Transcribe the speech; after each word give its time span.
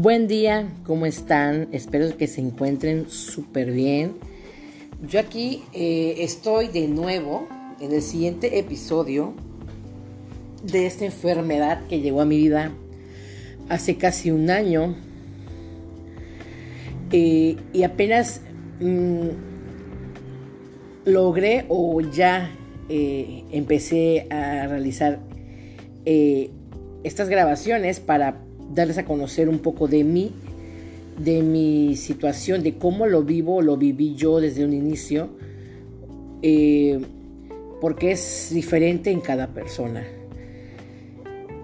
Buen 0.00 0.28
día, 0.28 0.68
¿cómo 0.84 1.06
están? 1.06 1.66
Espero 1.72 2.16
que 2.16 2.28
se 2.28 2.40
encuentren 2.40 3.10
súper 3.10 3.72
bien. 3.72 4.12
Yo 5.04 5.18
aquí 5.18 5.64
eh, 5.72 6.14
estoy 6.18 6.68
de 6.68 6.86
nuevo 6.86 7.48
en 7.80 7.90
el 7.90 8.00
siguiente 8.00 8.60
episodio 8.60 9.34
de 10.62 10.86
esta 10.86 11.04
enfermedad 11.04 11.84
que 11.88 12.00
llegó 12.00 12.20
a 12.20 12.24
mi 12.26 12.36
vida 12.36 12.70
hace 13.68 13.96
casi 13.96 14.30
un 14.30 14.50
año 14.50 14.94
eh, 17.10 17.56
y 17.72 17.82
apenas 17.82 18.42
mm, 18.78 19.30
logré 21.06 21.64
o 21.68 22.00
ya 22.02 22.52
eh, 22.88 23.42
empecé 23.50 24.28
a 24.30 24.68
realizar 24.68 25.18
estas 27.02 27.28
grabaciones 27.28 27.98
para 27.98 28.47
darles 28.74 28.98
a 28.98 29.04
conocer 29.04 29.48
un 29.48 29.58
poco 29.58 29.88
de 29.88 30.04
mí, 30.04 30.32
de 31.18 31.42
mi 31.42 31.96
situación, 31.96 32.62
de 32.62 32.76
cómo 32.76 33.06
lo 33.06 33.22
vivo, 33.22 33.62
lo 33.62 33.76
viví 33.76 34.14
yo 34.14 34.40
desde 34.40 34.64
un 34.64 34.72
inicio, 34.72 35.30
eh, 36.42 37.00
porque 37.80 38.12
es 38.12 38.50
diferente 38.52 39.10
en 39.10 39.20
cada 39.20 39.48
persona. 39.48 40.04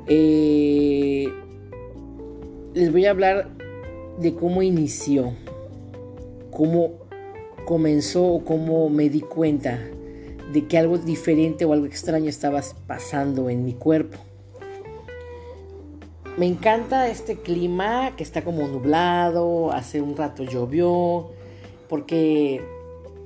Eh, 0.06 1.28
les 2.74 2.92
voy 2.92 3.06
a 3.06 3.10
hablar 3.10 3.50
de 4.20 4.34
cómo 4.34 4.62
inició, 4.62 5.32
cómo 6.50 7.04
comenzó 7.64 8.26
o 8.26 8.44
cómo 8.44 8.88
me 8.90 9.08
di 9.08 9.20
cuenta 9.20 9.78
de 10.52 10.66
que 10.66 10.78
algo 10.78 10.98
diferente 10.98 11.64
o 11.64 11.72
algo 11.72 11.86
extraño 11.86 12.28
estaba 12.28 12.60
pasando 12.86 13.48
en 13.48 13.64
mi 13.64 13.74
cuerpo. 13.74 14.18
Me 16.36 16.46
encanta 16.46 17.08
este 17.08 17.36
clima 17.36 18.16
que 18.16 18.24
está 18.24 18.42
como 18.42 18.66
nublado, 18.66 19.70
hace 19.70 20.00
un 20.00 20.16
rato 20.16 20.42
llovió, 20.42 21.30
porque 21.88 22.60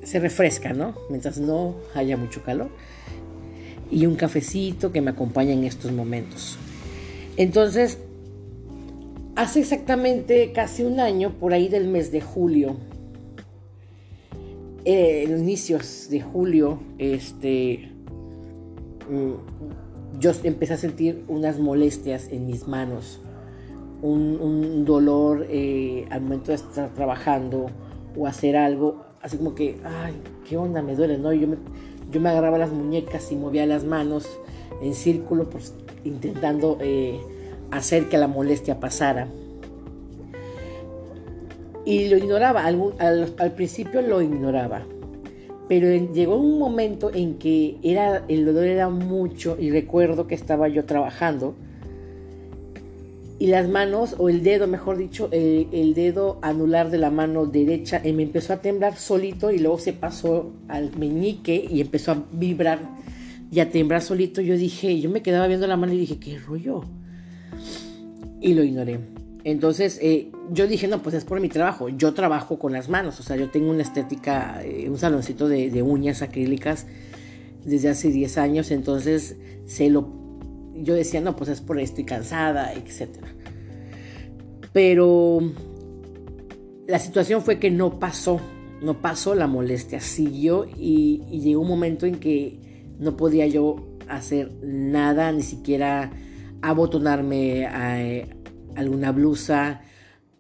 se 0.03 0.21
refresca, 0.21 0.75
¿no? 0.75 0.95
Mientras 1.09 1.39
no 1.39 1.75
haya 1.95 2.19
mucho 2.19 2.43
calor. 2.43 2.69
Y 3.91 4.05
un 4.05 4.17
cafecito 4.17 4.93
que 4.93 5.01
me 5.01 5.11
acompaña 5.11 5.55
en 5.55 5.65
estos 5.65 5.91
momentos. 5.93 6.59
Entonces, 7.39 7.99
hace 9.37 9.61
exactamente 9.61 10.53
casi 10.53 10.83
un 10.83 11.01
año, 11.01 11.33
por 11.41 11.55
ahí 11.55 11.69
del 11.69 11.89
mes 11.89 12.13
de 12.13 12.21
julio, 12.21 12.77
eh, 14.85 15.25
inicios 15.29 16.09
de 16.11 16.21
julio, 16.21 16.79
este, 16.99 17.91
mm, 19.09 19.88
yo 20.19 20.33
empecé 20.43 20.75
a 20.75 20.77
sentir 20.77 21.25
unas 21.29 21.59
molestias 21.59 22.29
en 22.31 22.47
mis 22.47 22.67
manos, 22.67 23.21
un, 24.03 24.85
dolor 24.85 25.47
eh, 25.49 26.07
al 26.11 26.23
momento 26.23 26.53
de 26.53 26.55
estar 26.55 26.91
trabajando 26.95 27.67
o 28.17 28.27
hacer 28.27 28.57
algo, 28.57 29.05
así 29.23 29.37
como 29.37 29.55
que, 29.55 29.79
ay, 29.85 30.15
¿qué 30.49 30.57
onda? 30.57 30.83
Me 30.83 30.95
duele, 30.95 31.19
¿no? 31.19 31.33
Yo 31.33 31.47
me, 31.49 31.57
yo 32.11 32.21
me 32.21 32.31
agarraba 32.31 32.59
las 32.59 32.73
muñecas 32.73 33.31
y 33.33 33.37
movía 33.37 33.67
las 33.67 33.85
manos 33.85 34.27
en 34.83 34.95
círculo, 34.95 35.51
pues 35.51 35.75
intentando 36.05 36.79
eh, 36.81 37.21
hacer 37.71 38.09
que 38.09 38.19
la 38.19 38.29
molestia 38.29 38.81
pasara. 38.81 39.29
Y 41.85 42.09
lo 42.09 42.19
ignoraba, 42.19 42.65
al 42.67 43.53
principio 43.55 44.03
lo 44.03 44.21
ignoraba 44.21 44.85
pero 45.69 45.89
llegó 46.13 46.37
un 46.37 46.59
momento 46.59 47.11
en 47.13 47.35
que 47.35 47.77
era, 47.83 48.25
el 48.29 48.47
dolor 48.47 48.65
era 48.65 48.89
mucho 48.89 49.57
y 49.61 49.71
recuerdo 49.71 50.27
que 50.27 50.35
estaba 50.35 50.69
yo 50.69 50.85
trabajando 50.85 51.55
y 53.41 53.47
las 53.47 53.69
manos, 53.69 54.17
o 54.19 54.29
el 54.29 54.43
dedo, 54.43 54.67
mejor 54.67 54.99
dicho, 54.99 55.29
el, 55.31 55.95
dedo 55.95 56.39
anular 56.43 56.91
de 56.91 56.99
la 56.99 57.11
mano 57.11 57.47
derecha 57.47 58.01
eh, 58.03 58.13
me 58.13 58.25
empezó 58.25 58.53
a 58.53 58.57
temblar 58.57 58.97
solito 58.97 59.53
y 59.53 59.61
luego 59.61 59.79
se 59.79 59.93
pasó 59.93 60.53
al 60.67 60.97
meñique 60.97 61.65
y 61.71 61.81
empezó 61.81 62.13
a 62.13 62.25
vibrar 62.33 62.81
y 63.53 63.61
a 63.61 63.71
temblar 63.71 64.03
solito. 64.03 64.41
Yo 64.41 64.57
dije, 64.57 65.01
yo 65.01 65.09
me 65.09 65.23
quedaba 65.23 65.47
viendo 65.47 65.69
la 65.69 65.77
mano 65.77 65.93
y 65.93 65.99
dije, 65.99 66.19
¿qué 66.19 66.37
rollo? 66.37 66.83
Y 68.41 68.55
lo 68.55 68.65
ignoré. 68.65 69.18
Entonces 69.45 69.99
eh, 70.03 70.31
yo 70.51 70.67
dije, 70.67 70.89
no, 70.89 71.03
pues 71.03 71.15
es 71.15 71.25
por 71.25 71.41
mi 71.41 71.49
trabajo. 71.49 71.89
Yo 71.89 72.15
trabajo 72.15 72.59
con 72.59 72.73
las 72.73 72.89
manos, 72.89 73.21
o 73.21 73.23
sea, 73.23 73.37
yo 73.37 73.51
tengo 73.51 73.71
una 73.71 73.83
estética, 73.83 74.63
eh, 74.65 74.89
un 74.89 74.99
saloncito 74.99 75.49
de, 75.49 75.83
uñas 75.83 76.23
acrílicas 76.23 76.87
desde 77.65 77.89
hace 77.91 78.09
10 78.09 78.39
años, 78.39 78.71
entonces 78.71 79.37
se 79.67 79.91
lo, 79.91 80.09
yo 80.75 80.95
decía, 80.95 81.21
no, 81.21 81.37
pues 81.37 81.51
es 81.51 81.61
por 81.61 81.79
estoy 81.79 82.05
cansada, 82.05 82.73
etc. 82.73 83.09
Pero 84.73 85.41
la 86.87 86.99
situación 86.99 87.43
fue 87.43 87.59
que 87.59 87.71
no 87.71 87.99
pasó, 87.99 88.41
no 88.83 89.01
pasó 89.01 89.35
la 89.35 89.47
molestia, 89.47 90.01
siguió 90.01 90.65
y, 90.65 91.23
y 91.31 91.41
llegó 91.41 91.63
un 91.63 91.69
momento 91.69 92.07
en 92.07 92.17
que 92.17 92.59
no 92.99 93.17
podía 93.17 93.47
yo 93.47 93.77
hacer 94.09 94.53
nada, 94.63 95.31
ni 95.33 95.43
siquiera 95.43 96.11
abotonarme 96.63 97.67
a 97.67 98.03
eh, 98.03 98.29
alguna 98.79 99.13
blusa 99.13 99.83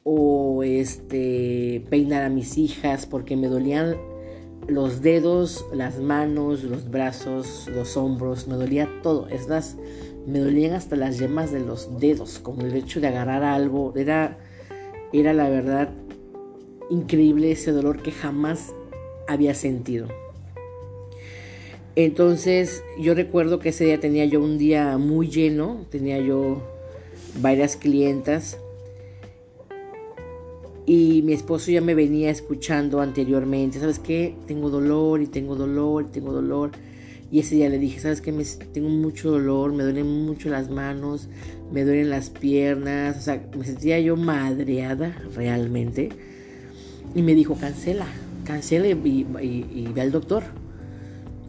o 0.04 0.62
este 0.62 1.84
peinar 1.91 2.22
a 2.22 2.28
mis 2.31 2.56
hijas 2.56 3.04
porque 3.04 3.37
me 3.37 3.49
dolían 3.49 3.97
los 4.69 5.03
dedos, 5.03 5.66
las 5.75 5.99
manos, 5.99 6.62
los 6.62 6.91
brazos, 6.91 7.69
los 7.75 7.97
hombros, 7.97 8.47
me 8.47 8.54
dolía 8.54 8.88
todo. 9.03 9.28
Es 9.28 9.49
más, 9.49 9.76
me 10.26 10.38
dolían 10.38 10.75
hasta 10.75 10.94
las 10.94 11.19
yemas 11.19 11.53
de 11.53 11.60
los 11.60 11.99
dedos, 11.99 12.38
como 12.38 12.62
el 12.62 12.75
hecho 12.75 13.00
de 13.00 13.09
agarrar 13.09 13.43
algo. 13.43 13.93
Era, 13.97 14.38
era 15.12 15.32
la 15.32 15.49
verdad 15.49 15.91
increíble 16.91 17.50
ese 17.50 17.72
dolor 17.72 18.03
que 18.03 18.12
jamás 18.12 18.75
había 19.26 19.55
sentido. 19.55 20.09
Entonces 21.97 22.84
yo 23.00 23.15
recuerdo 23.15 23.59
que 23.59 23.70
ese 23.70 23.84
día 23.84 23.99
tenía 23.99 24.25
yo 24.26 24.41
un 24.41 24.59
día 24.59 24.97
muy 24.99 25.28
lleno, 25.28 25.87
tenía 25.91 26.19
yo 26.19 26.78
varias 27.41 27.76
clientas 27.76 28.59
y 30.88 31.21
mi 31.21 31.34
esposo 31.34 31.71
ya 31.71 31.82
me 31.82 31.94
venía 31.94 32.31
escuchando 32.31 33.03
anteriormente, 33.03 33.78
¿sabes 33.78 33.99
qué? 33.99 34.34
Tengo 34.47 34.71
dolor 34.71 35.21
y 35.21 35.26
tengo 35.26 35.54
dolor 35.54 36.06
y 36.09 36.12
tengo 36.12 36.32
dolor. 36.32 36.71
Y 37.31 37.41
ese 37.41 37.56
día 37.56 37.69
le 37.69 37.78
dije, 37.78 38.00
¿sabes 38.00 38.22
qué? 38.22 38.32
Me, 38.32 38.43
tengo 38.72 38.88
mucho 38.88 39.31
dolor, 39.31 39.71
me 39.75 39.82
duelen 39.82 40.06
mucho 40.25 40.49
las 40.49 40.71
manos, 40.71 41.28
me 41.71 41.84
duelen 41.84 42.09
las 42.09 42.31
piernas, 42.31 43.19
o 43.19 43.21
sea, 43.21 43.47
me 43.55 43.66
sentía 43.66 44.00
yo 44.00 44.16
madreada 44.16 45.15
realmente. 45.34 46.09
Y 47.15 47.20
me 47.20 47.34
dijo, 47.34 47.55
cancela, 47.55 48.06
cancela 48.44 48.88
y, 48.88 49.26
ve 49.94 50.00
al 50.00 50.10
doctor. 50.10 50.44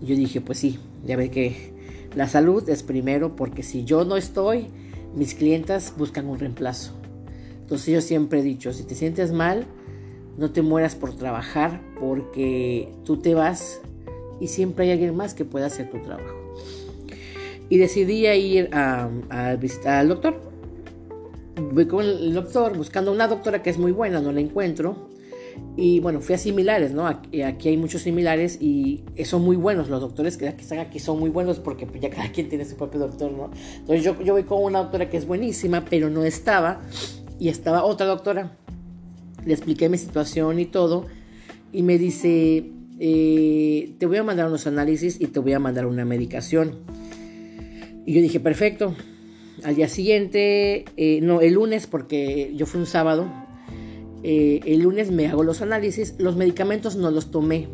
Y 0.01 0.07
yo 0.07 0.17
dije, 0.17 0.41
pues 0.41 0.57
sí, 0.57 0.79
ya 1.07 1.15
ve 1.15 1.31
que 1.31 1.71
la 2.13 2.27
salud 2.27 2.67
es 2.69 2.83
primero, 2.83 3.37
porque 3.37 3.63
si 3.63 3.85
yo 3.85 4.03
no 4.03 4.17
estoy, 4.17 4.67
mis 5.15 5.35
clientas 5.35 5.93
buscan 5.97 6.27
un 6.27 6.39
reemplazo. 6.39 6.93
Entonces 7.61 7.93
yo 7.93 8.01
siempre 8.01 8.39
he 8.39 8.43
dicho, 8.43 8.73
si 8.73 8.83
te 8.83 8.95
sientes 8.95 9.31
mal, 9.31 9.65
no 10.37 10.51
te 10.51 10.61
mueras 10.61 10.95
por 10.95 11.15
trabajar 11.15 11.81
porque 11.99 12.91
tú 13.03 13.17
te 13.17 13.35
vas 13.35 13.81
y 14.39 14.47
siempre 14.47 14.85
hay 14.85 14.91
alguien 14.91 15.15
más 15.15 15.33
que 15.33 15.45
pueda 15.45 15.67
hacer 15.67 15.89
tu 15.89 15.99
trabajo. 15.99 16.35
Y 17.69 17.77
decidí 17.77 18.25
ir 18.27 18.69
a, 18.73 19.09
visitar 19.59 19.97
al 19.97 20.07
doctor. 20.07 20.41
Voy 21.73 21.85
con 21.87 22.05
el 22.05 22.33
doctor 22.33 22.75
buscando 22.75 23.11
una 23.11 23.27
doctora 23.27 23.61
que 23.61 23.69
es 23.69 23.77
muy 23.77 23.91
buena, 23.91 24.21
no 24.21 24.31
la 24.31 24.39
encuentro. 24.39 25.08
Y 25.75 25.99
bueno, 25.99 26.19
fui 26.21 26.35
a 26.35 26.37
similares, 26.37 26.91
¿no? 26.91 27.07
Aquí, 27.07 27.41
hay 27.41 27.77
muchos 27.77 28.01
similares 28.01 28.61
y 28.61 29.03
son 29.23 29.43
muy 29.43 29.55
buenos. 29.55 29.89
Los 29.89 30.01
doctores 30.01 30.37
que 30.37 30.47
están 30.47 30.79
aquí 30.79 30.99
son 30.99 31.19
muy 31.19 31.29
buenos 31.29 31.59
porque 31.59 31.85
pues, 31.85 32.01
ya 32.01 32.09
cada 32.09 32.31
quien 32.31 32.49
tiene 32.49 32.65
su 32.65 32.75
propio 32.75 32.99
doctor, 32.99 33.31
¿no? 33.31 33.49
Entonces 33.77 34.03
yo, 34.03 34.21
yo 34.21 34.33
voy 34.33 34.43
con 34.43 34.63
una 34.63 34.79
doctora 34.79 35.09
que 35.09 35.17
es 35.17 35.25
buenísima, 35.25 35.85
pero 35.85 36.09
no 36.09 36.23
estaba. 36.23 36.81
Y 37.39 37.47
estaba 37.47 37.83
otra 37.83 38.05
doctora. 38.05 38.57
Le 39.45 39.53
expliqué 39.53 39.87
mi 39.87 39.97
situación 39.97 40.59
y 40.59 40.65
todo. 40.65 41.05
Y 41.71 41.83
me 41.83 41.97
dice, 41.97 42.71
eh, 42.99 43.93
te 43.97 44.05
voy 44.05 44.17
a 44.17 44.23
mandar 44.23 44.47
unos 44.47 44.67
análisis 44.67 45.21
y 45.21 45.27
te 45.27 45.39
voy 45.39 45.53
a 45.53 45.59
mandar 45.59 45.85
una 45.85 46.03
medicación. 46.03 46.79
Y 48.05 48.13
yo 48.13 48.21
dije, 48.21 48.39
perfecto. 48.39 48.95
Al 49.63 49.75
día 49.75 49.87
siguiente, 49.87 50.85
eh, 50.97 51.19
no, 51.21 51.41
el 51.41 51.53
lunes, 51.53 51.87
porque 51.87 52.51
yo 52.55 52.65
fui 52.65 52.79
un 52.79 52.85
sábado, 52.85 53.29
eh, 54.23 54.59
el 54.65 54.81
lunes 54.81 55.11
me 55.11 55.27
hago 55.27 55.43
los 55.43 55.61
análisis, 55.61 56.15
los 56.17 56.35
medicamentos 56.35 56.95
no 56.95 57.11
los 57.11 57.31
tomé 57.31 57.67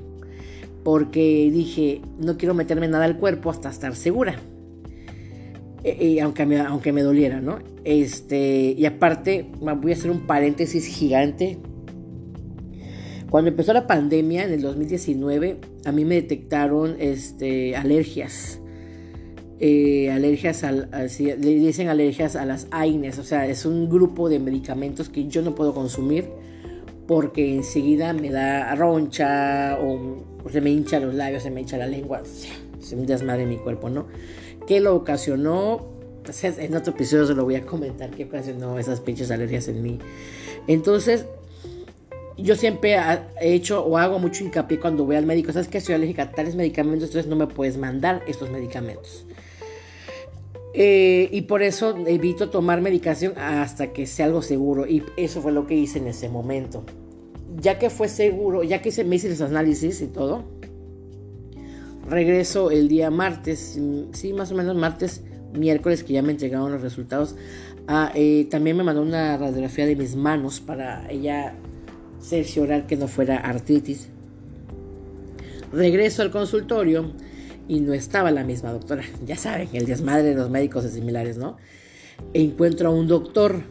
porque 0.86 1.50
dije, 1.52 2.02
no 2.20 2.38
quiero 2.38 2.54
meterme 2.54 2.88
nada 2.88 3.06
al 3.06 3.18
cuerpo 3.18 3.50
hasta 3.50 3.70
estar 3.70 3.96
segura. 3.96 4.36
E, 5.84 6.22
aunque, 6.22 6.46
me, 6.46 6.60
aunque 6.60 6.94
me 6.94 7.02
doliera, 7.02 7.42
¿no? 7.42 7.58
Este, 7.84 8.76
y 8.78 8.86
aparte, 8.86 9.50
voy 9.60 9.92
a 9.92 9.96
hacer 9.96 10.12
un 10.12 10.28
paréntesis 10.28 10.86
gigante. 10.86 11.58
Cuando 13.32 13.50
empezó 13.50 13.74
la 13.74 13.88
pandemia 13.88 14.44
en 14.46 14.54
el 14.54 14.62
2019, 14.62 15.58
a 15.86 15.92
mí 15.92 16.06
me 16.06 16.16
detectaron 16.16 16.96
este, 17.00 17.76
alergias. 17.76 18.60
Eh, 19.60 20.12
alergias 20.12 20.64
al, 20.64 20.90
le 20.92 21.36
dicen 21.36 21.88
alergias 21.88 22.36
a 22.36 22.46
las 22.46 22.68
AINES, 22.72 23.20
o 23.20 23.24
sea, 23.24 23.48
es 23.48 23.66
un 23.66 23.90
grupo 23.90 24.30
de 24.30 24.40
medicamentos 24.40 25.10
que 25.10 25.28
yo 25.28 25.42
no 25.42 25.56
puedo 25.56 25.74
consumir 25.74 26.26
porque 27.08 27.54
enseguida 27.54 28.14
me 28.14 28.32
da 28.32 28.74
roncha 28.76 29.78
o, 29.80 30.24
se 30.52 30.62
me 30.62 30.72
hincha 30.72 31.00
los 31.00 31.14
labios, 31.14 31.44
se 31.44 31.52
me 31.52 31.62
hincha 31.62 31.78
la 31.78 31.88
lengua, 31.88 32.24
se 32.80 32.96
me 32.96 33.06
desmadre 33.06 33.46
mi 33.46 33.58
cuerpo, 33.58 33.90
¿no? 33.90 34.08
¿Qué 34.68 34.80
lo 34.80 34.96
ocasionó? 34.96 35.88
Pues 36.24 36.44
en 36.44 36.76
otro 36.76 36.94
episodio 36.94 37.28
se 37.28 37.36
lo 37.36 37.44
voy 37.44 37.56
a 37.56 37.66
comentar 37.66 38.10
qué 38.10 38.26
ocasionó 38.26 38.80
esas 38.80 39.00
pinches 39.00 39.30
alergias 39.30 39.68
en 39.68 39.84
mí. 39.84 40.00
Entonces, 40.68 41.26
yo 42.38 42.56
siempre 42.56 42.98
he 43.42 43.54
hecho 43.54 43.84
o 43.86 43.98
hago 43.98 44.20
mucho 44.20 44.44
hincapié 44.44 44.80
cuando 44.80 45.06
voy 45.06 45.16
al 45.16 45.26
médico, 45.26 45.52
sabes 45.52 45.68
que 45.68 45.80
soy 45.80 45.96
alérgica 45.96 46.24
a 46.24 46.32
tales 46.32 46.56
medicamentos, 46.56 47.10
entonces 47.10 47.30
no 47.30 47.36
me 47.36 47.48
puedes 47.48 47.78
mandar 47.78 48.24
estos 48.28 48.50
medicamentos. 48.50 49.26
Eh, 50.78 51.30
y 51.32 51.44
por 51.44 51.64
eso 51.64 51.96
evito 52.06 52.50
tomar 52.50 52.82
medicación 52.82 53.38
hasta 53.38 53.94
que 53.94 54.06
sea 54.06 54.26
algo 54.26 54.42
seguro. 54.42 54.86
Y 54.86 55.04
eso 55.16 55.42
fue 55.42 55.54
lo 55.54 55.66
que 55.66 55.76
hice 55.76 56.00
en 56.00 56.08
ese 56.08 56.28
momento. 56.28 56.84
Ya 57.62 57.80
que 57.80 57.90
fue 57.90 58.10
seguro, 58.10 58.64
ya 58.64 58.82
que 58.82 58.90
hice, 58.90 59.06
me 59.06 59.16
hice 59.16 59.30
los 59.30 59.40
análisis 59.40 60.02
y 60.02 60.08
todo, 60.08 60.44
regreso 62.10 62.72
el 62.72 62.90
día 62.90 63.10
martes, 63.10 63.80
sí, 64.12 64.34
más 64.34 64.52
o 64.52 64.56
menos 64.56 64.76
martes, 64.76 65.24
miércoles, 65.54 66.04
que 66.04 66.14
ya 66.14 66.22
me 66.22 66.32
entregaron 66.34 66.74
los 66.74 66.82
resultados. 66.82 67.38
Ah, 67.88 68.12
eh, 68.14 68.48
también 68.52 68.76
me 68.76 68.84
mandó 68.84 69.02
una 69.02 69.38
radiografía 69.38 69.86
de 69.86 69.96
mis 69.96 70.18
manos 70.18 70.60
para 70.60 71.10
ella 71.10 71.56
cerciorar 72.28 72.88
que 72.88 72.96
no 72.96 73.08
fuera 73.08 73.38
artritis. 73.38 74.10
Regreso 75.72 76.22
al 76.22 76.32
consultorio 76.32 77.12
y 77.68 77.80
no 77.82 77.94
estaba 77.94 78.32
la 78.32 78.44
misma 78.44 78.72
doctora. 78.72 79.04
Ya 79.26 79.36
saben, 79.36 79.70
el 79.74 79.86
desmadre 79.86 80.24
de 80.24 80.36
los 80.36 80.50
médicos 80.50 80.86
es 80.86 80.94
similares, 80.94 81.38
¿no? 81.38 81.58
encuentro 82.34 82.90
a 82.90 82.92
un 82.92 83.08
doctor. 83.08 83.64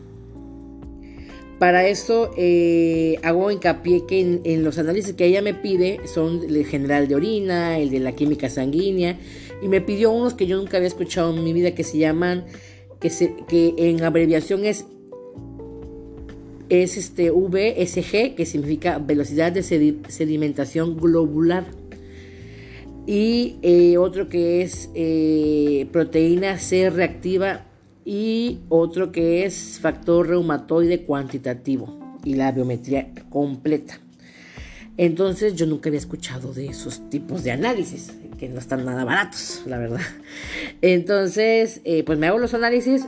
Para 1.58 1.86
eso 1.86 2.32
eh, 2.36 3.16
hago 3.22 3.50
hincapié 3.50 4.06
que 4.06 4.40
en, 4.44 4.64
los 4.64 4.78
análisis 4.78 5.14
que 5.14 5.24
ella 5.26 5.40
me 5.40 5.54
pide 5.54 6.00
son 6.06 6.42
el 6.48 6.66
general 6.66 7.08
de 7.08 7.14
orina, 7.14 7.78
el 7.78 7.90
de 7.90 8.00
la 8.00 8.12
química 8.12 8.50
sanguínea, 8.50 9.18
y 9.62 9.68
me 9.68 9.80
pidió 9.80 10.10
unos 10.10 10.34
que 10.34 10.46
yo 10.46 10.56
nunca 10.56 10.76
había 10.76 10.88
escuchado 10.88 11.34
en 11.34 11.44
mi 11.44 11.52
vida 11.52 11.74
que 11.74 11.84
se 11.84 11.98
llaman, 11.98 12.44
que, 13.00 13.08
se, 13.08 13.36
que 13.48 13.74
en 13.78 14.02
abreviación 14.02 14.64
es 14.64 14.84
es 16.82 16.96
este 16.96 17.30
VSG, 17.30 18.34
que 18.34 18.46
significa 18.46 18.98
velocidad 18.98 19.52
de 19.52 19.62
sedimentación 19.62 20.96
globular 20.96 21.64
y 23.06 23.56
eh, 23.62 23.98
otro 23.98 24.28
que 24.28 24.62
es 24.62 24.90
eh, 24.94 25.86
proteína 25.92 26.58
C 26.58 26.88
reactiva 26.90 27.66
y 28.04 28.60
otro 28.68 29.12
que 29.12 29.44
es 29.44 29.78
factor 29.80 30.28
reumatoide 30.28 31.02
cuantitativo 31.04 32.18
y 32.24 32.34
la 32.34 32.52
biometría 32.52 33.08
completa. 33.30 34.00
Entonces 34.96 35.54
yo 35.54 35.66
nunca 35.66 35.88
había 35.88 35.98
escuchado 35.98 36.52
de 36.52 36.66
esos 36.66 37.10
tipos 37.10 37.42
de 37.42 37.50
análisis, 37.50 38.12
que 38.38 38.48
no 38.48 38.58
están 38.58 38.84
nada 38.84 39.04
baratos, 39.04 39.62
la 39.66 39.78
verdad. 39.78 40.00
Entonces, 40.82 41.80
eh, 41.84 42.04
pues 42.04 42.18
me 42.18 42.28
hago 42.28 42.38
los 42.38 42.54
análisis 42.54 43.04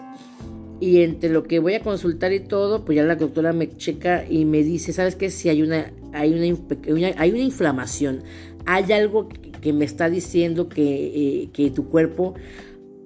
y 0.81 1.02
entre 1.02 1.31
lo 1.31 1.44
que 1.44 1.58
voy 1.58 1.75
a 1.75 1.81
consultar 1.81 2.32
y 2.32 2.40
todo, 2.40 2.84
pues 2.84 2.96
ya 2.96 3.05
la 3.05 3.17
doctora 3.17 3.52
me 3.52 3.76
checa 3.76 4.25
y 4.28 4.44
me 4.44 4.62
dice, 4.62 4.93
¿sabes 4.93 5.17
qué? 5.17 5.31
Si 5.31 5.49
hay 5.49 5.62
una, 5.62 5.93
hay 6.12 6.34
una, 6.34 7.08
hay 7.17 7.31
una 7.31 7.40
inflamación, 7.40 8.23
hay 8.67 8.93
algo 8.93 9.28
que 9.61 9.73
me 9.73 9.84
está 9.84 10.11
diciendo 10.11 10.69
que, 10.69 11.49
eh, 11.56 11.70
tu 11.70 11.88
cuerpo 11.88 12.34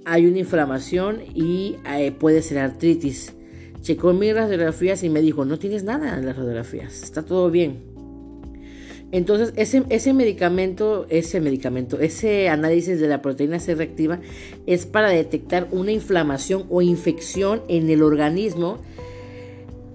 hay 0.04 0.26
una 0.26 0.38
inflamación 0.38 1.20
y 1.34 1.76
eh, 1.86 2.12
puede 2.12 2.42
ser 2.42 2.58
artritis. 2.58 3.34
Checó 3.82 4.12
mis 4.12 4.34
radiografías 4.34 5.02
y 5.04 5.08
me 5.08 5.22
dijo, 5.22 5.44
no 5.44 5.58
tienes 5.58 5.84
nada 5.84 6.18
en 6.18 6.26
las 6.26 6.36
radiografías, 6.36 7.02
está 7.02 7.24
todo 7.24 7.50
bien. 7.50 7.89
Entonces, 9.12 9.52
ese, 9.56 9.82
ese 9.88 10.12
medicamento, 10.12 11.06
ese 11.08 11.40
medicamento, 11.40 11.98
ese 11.98 12.48
análisis 12.48 13.00
de 13.00 13.08
la 13.08 13.22
proteína 13.22 13.58
C 13.58 13.74
reactiva 13.74 14.20
es 14.66 14.86
para 14.86 15.08
detectar 15.08 15.66
una 15.72 15.90
inflamación 15.90 16.66
o 16.70 16.80
infección 16.80 17.62
en 17.68 17.90
el 17.90 18.02
organismo 18.02 18.78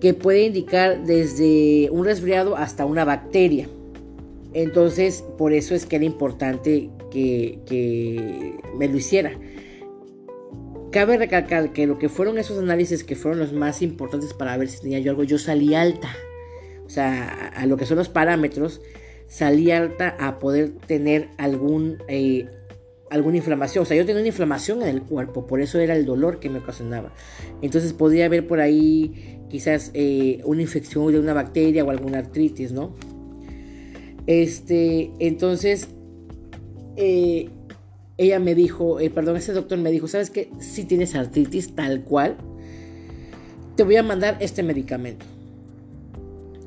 que 0.01 0.13
puede 0.13 0.43
indicar 0.43 1.05
desde 1.05 1.89
un 1.91 2.05
resfriado 2.05 2.57
hasta 2.57 2.85
una 2.85 3.05
bacteria. 3.05 3.69
Entonces, 4.53 5.23
por 5.37 5.51
eso 5.51 5.75
es 5.75 5.85
que 5.85 5.97
era 5.97 6.05
importante 6.05 6.89
que, 7.11 8.57
me 8.77 8.87
lo 8.87 8.97
hiciera. 8.97 9.31
Cabe 10.91 11.17
recalcar 11.17 11.73
que 11.73 11.87
lo 11.87 11.97
que 11.97 12.07
fueron 12.07 12.37
esos 12.37 12.59
análisis 12.59 13.03
que 13.03 13.15
fueron 13.15 13.39
los 13.39 13.51
más 13.51 13.81
importantes 13.81 14.33
para 14.33 14.55
ver 14.57 14.69
si 14.69 14.81
tenía 14.81 14.99
yo 14.99 15.11
algo, 15.11 15.23
yo 15.23 15.37
salí 15.37 15.75
alta. 15.75 16.15
O 16.85 16.89
sea, 16.89 17.51
a, 17.55 17.65
lo 17.65 17.75
que 17.75 17.85
son 17.85 17.97
los 17.97 18.09
parámetros, 18.09 18.81
salí 19.27 19.71
alta 19.71 20.15
a 20.19 20.39
poder 20.39 20.73
tener 20.87 21.29
algún, 21.37 21.97
eh, 22.07 22.47
alguna 23.09 23.37
inflamación. 23.37 23.83
O 23.83 23.85
sea, 23.85 23.97
yo 23.97 24.05
tenía 24.05 24.21
una 24.21 24.27
inflamación 24.27 24.81
en 24.81 24.89
el 24.89 25.01
cuerpo, 25.01 25.47
por 25.47 25.61
eso 25.61 25.79
era 25.79 25.95
el 25.95 26.05
dolor 26.05 26.39
que 26.39 26.49
me 26.49 26.59
ocasionaba. 26.59 27.13
Entonces 27.61 27.93
podría 27.93 28.25
haber 28.25 28.47
por 28.47 28.59
ahí 28.59 29.39
quizás 29.49 29.91
eh, 29.93 30.41
una 30.45 30.61
infección 30.61 31.11
de 31.11 31.19
una 31.19 31.33
bacteria 31.33 31.83
o 31.83 31.89
alguna 31.89 32.19
artritis, 32.19 32.71
¿no? 32.71 32.93
Este, 34.27 35.11
entonces, 35.19 35.87
eh, 36.95 37.49
ella 38.17 38.39
me 38.39 38.55
dijo, 38.55 38.97
perdón, 39.13 39.37
ese 39.37 39.53
doctor 39.53 39.77
me 39.77 39.91
dijo, 39.91 40.07
¿sabes 40.07 40.29
qué? 40.29 40.49
Si 40.59 40.85
tienes 40.85 41.13
artritis 41.15 41.75
tal 41.75 42.03
cual, 42.03 42.37
te 43.75 43.83
voy 43.83 43.97
a 43.97 44.03
mandar 44.03 44.37
este 44.39 44.63
medicamento. 44.63 45.25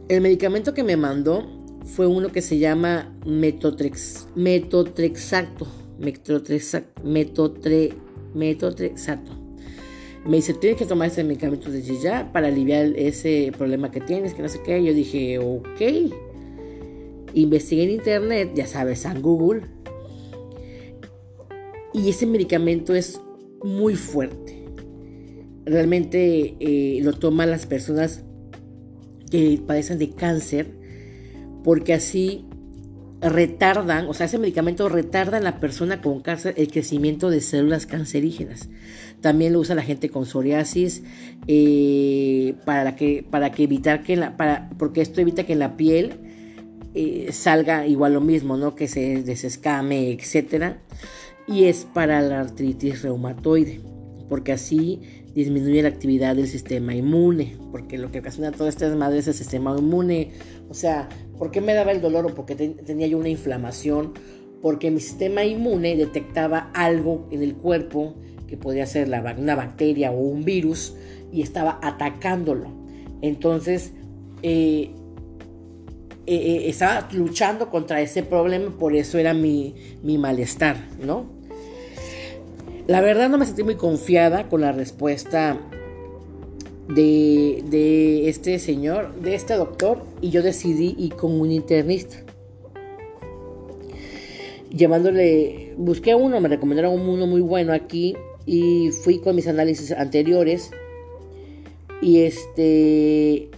El 0.09 0.21
medicamento 0.21 0.73
que 0.73 0.85
me 0.85 0.97
mandó 0.97 1.58
fue 1.88 2.06
uno 2.06 2.31
que 2.31 2.43
se 2.43 2.58
llama 2.58 3.12
Metotrex, 3.26 4.29
Metotrexato. 4.35 5.67
Metotrexato. 5.99 7.02
Metotre, 7.02 7.93
metotrexato. 8.35 9.32
Me 10.26 10.37
dice, 10.37 10.55
tienes 10.55 10.79
que 10.79 10.85
tomar 10.85 11.08
este 11.08 11.25
medicamento 11.25 11.70
desde 11.70 11.99
ya 12.00 12.31
para 12.32 12.49
aliviar 12.49 12.87
ese 12.96 13.52
problema 13.56 13.90
que 13.90 14.00
tienes, 14.00 14.35
que 14.35 14.43
no 14.43 14.49
sé 14.49 14.61
qué. 14.62 14.82
Yo 14.85 14.93
dije, 14.93 15.38
ok. 15.38 16.12
Investigué 17.35 17.85
en 17.85 17.90
internet, 17.90 18.52
ya 18.55 18.67
sabes, 18.67 19.05
en 19.05 19.23
Google. 19.23 19.62
Y 21.94 22.11
ese 22.11 22.26
medicamento 22.26 22.94
es 22.94 23.20
muy 23.62 23.96
fuerte. 23.96 24.64
Realmente 25.64 26.57
eh, 26.61 27.00
lo 27.02 27.12
toman 27.14 27.50
las 27.50 27.66
personas 27.66 28.25
que 29.30 29.61
padecen 29.66 29.99
de 29.99 30.11
cáncer 30.11 30.77
porque 31.62 31.95
así 31.95 32.45
retardan, 33.21 34.07
o 34.07 34.15
sea, 34.15 34.27
ese 34.27 34.38
medicamento 34.38 34.88
retarda 34.88 35.38
en 35.38 35.45
la 35.45 35.59
persona 35.59 36.00
con 36.00 36.21
cáncer 36.21 36.55
el 36.57 36.71
crecimiento 36.71 37.31
de 37.31 37.41
células 37.41 37.87
cancerígenas. 37.87 38.69
También 39.21 39.53
lo 39.53 39.61
usa 39.61 39.75
la 39.75 39.83
gente 39.83 40.09
con 40.09 40.27
psoriasis 40.27 41.03
eh, 41.49 42.55
para 42.65 42.95
que 42.95 43.27
para 43.29 43.50
que 43.50 43.65
evitar 43.65 44.05
que 44.05 44.17
la 44.17 44.37
para 44.37 44.71
porque 44.79 45.00
esto 45.00 45.21
evita 45.21 45.45
que 45.45 45.55
en 45.55 45.59
la 45.59 45.77
piel 45.77 46.12
eh, 46.95 47.29
salga 47.33 47.87
igual 47.87 48.15
lo 48.15 48.21
mismo, 48.21 48.57
¿no? 48.57 48.77
Que 48.77 48.87
se 48.87 49.23
desescame, 49.23 50.12
etcétera. 50.12 50.81
Y 51.49 51.65
es 51.65 51.87
para 51.93 52.21
la 52.21 52.41
artritis 52.41 53.03
reumatoide, 53.03 53.81
porque 54.29 54.53
así 54.53 55.00
disminuye 55.35 55.83
la 55.83 55.88
actividad 55.88 56.37
del 56.37 56.49
sistema 56.49 56.95
inmune, 56.95 57.57
porque 57.71 57.99
lo 57.99 58.11
que 58.11 58.19
ocasiona 58.19 58.53
todas 58.53 58.75
estas 58.75 58.97
madres 58.97 59.21
es 59.21 59.29
el 59.29 59.35
sistema 59.35 59.77
inmune. 59.79 60.33
O 60.69 60.75
sea, 60.75 61.09
¿por 61.39 61.51
qué 61.51 61.61
me 61.61 61.75
daba 61.75 61.93
el 61.93 62.01
dolor 62.01 62.27
o 62.27 62.35
porque 62.35 62.55
tenía 62.55 63.07
yo 63.07 63.19
una 63.19 63.29
inflamación? 63.29 64.13
Porque 64.61 64.91
mi 64.91 65.01
sistema 65.01 65.45
inmune 65.45 65.97
detectaba 65.97 66.71
algo 66.75 67.29
en 67.31 67.43
el 67.43 67.55
cuerpo 67.55 68.15
que 68.47 68.57
podía 68.57 68.87
ser 68.87 69.09
la, 69.09 69.35
una 69.39 69.55
bacteria 69.55 70.11
o 70.11 70.19
un 70.19 70.45
virus 70.45 70.95
y 71.33 71.43
estaba 71.43 71.79
atacándolo. 71.83 72.69
Entonces, 73.21 73.93
eh, 74.43 74.91
eh, 76.27 76.37
eh, 76.37 76.69
estaba 76.69 77.09
luchando 77.13 77.71
contra 77.71 78.01
ese 78.01 78.23
problema, 78.23 78.71
por 78.79 78.95
eso 78.95 79.17
era 79.19 79.33
mi, 79.33 79.75
malestar, 80.03 80.77
¿no? 81.03 81.27
La 82.87 83.01
verdad 83.01 83.29
no 83.29 83.39
me 83.39 83.47
sentí 83.47 83.63
muy 83.63 83.77
confiada 83.77 84.49
con 84.49 84.61
la 84.61 84.73
respuesta 84.73 85.59
de, 86.88 87.62
de, 87.68 88.28
este 88.28 88.59
señor, 88.59 89.14
de 89.21 89.35
este 89.35 89.54
doctor, 89.54 90.02
y 90.21 90.30
yo 90.30 90.42
decidí 90.42 90.95
ir 90.99 91.14
con 91.14 91.38
un 91.40 91.50
internista. 91.50 92.16
Llevándole, 94.71 95.75
busqué 95.76 96.14
uno, 96.14 96.40
me 96.40 96.49
recomendaron 96.49 97.00
uno 97.00 97.26
muy 97.26 97.40
bueno 97.40 97.73
aquí, 97.73 98.16
y 98.47 98.90
fui 98.90 99.18
con 99.18 99.37
mis 99.37 99.47
análisis 99.47 99.92
anteriores. 99.92 100.71
Y 102.00 102.21
este, 102.21 103.50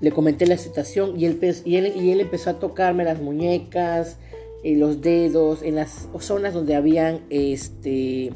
le 0.00 0.12
comenté 0.12 0.46
la 0.46 0.56
situación 0.56 1.18
y 1.18 1.26
él, 1.26 1.38
y 1.64 1.76
él, 1.76 1.92
y 1.96 2.10
él 2.10 2.20
empezó 2.20 2.50
a 2.50 2.58
tocarme 2.58 3.04
las 3.04 3.20
muñecas, 3.20 4.18
en 4.62 4.80
los 4.80 5.00
dedos, 5.02 5.62
en 5.62 5.76
las 5.76 6.08
zonas 6.18 6.54
donde 6.54 6.74
habían 6.74 7.20
este, 7.30 8.32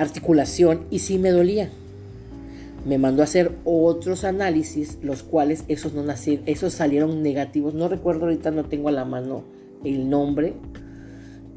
articulación 0.00 0.86
y 0.90 1.00
sí 1.00 1.18
me 1.18 1.30
dolía. 1.30 1.70
Me 2.86 2.96
mandó 2.96 3.20
a 3.20 3.24
hacer 3.24 3.52
otros 3.64 4.24
análisis, 4.24 4.98
los 5.02 5.22
cuales 5.22 5.64
esos 5.68 5.92
no 5.92 6.02
nacieron, 6.02 6.44
esos 6.46 6.72
salieron 6.72 7.22
negativos. 7.22 7.74
No 7.74 7.88
recuerdo 7.88 8.24
ahorita, 8.24 8.50
no 8.50 8.64
tengo 8.64 8.88
a 8.88 8.92
la 8.92 9.04
mano 9.04 9.44
el 9.84 10.08
nombre, 10.08 10.54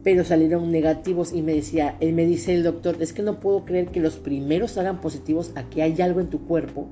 pero 0.03 0.25
salieron 0.25 0.69
negativos 0.71 1.31
y 1.31 1.41
me 1.41 1.53
decía, 1.53 1.95
él 2.01 2.13
me 2.13 2.25
dice 2.25 2.53
el 2.53 2.63
doctor, 2.63 2.97
es 2.99 3.13
que 3.13 3.21
no 3.21 3.39
puedo 3.39 3.63
creer 3.63 3.87
que 3.87 4.01
los 4.01 4.15
primeros 4.15 4.71
salgan 4.71 4.99
positivos 4.99 5.51
a 5.55 5.69
que 5.69 5.81
hay 5.81 6.01
algo 6.01 6.19
en 6.19 6.29
tu 6.29 6.45
cuerpo 6.45 6.87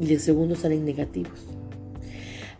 y 0.00 0.12
los 0.12 0.22
segundos 0.22 0.60
salen 0.60 0.84
negativos. 0.84 1.46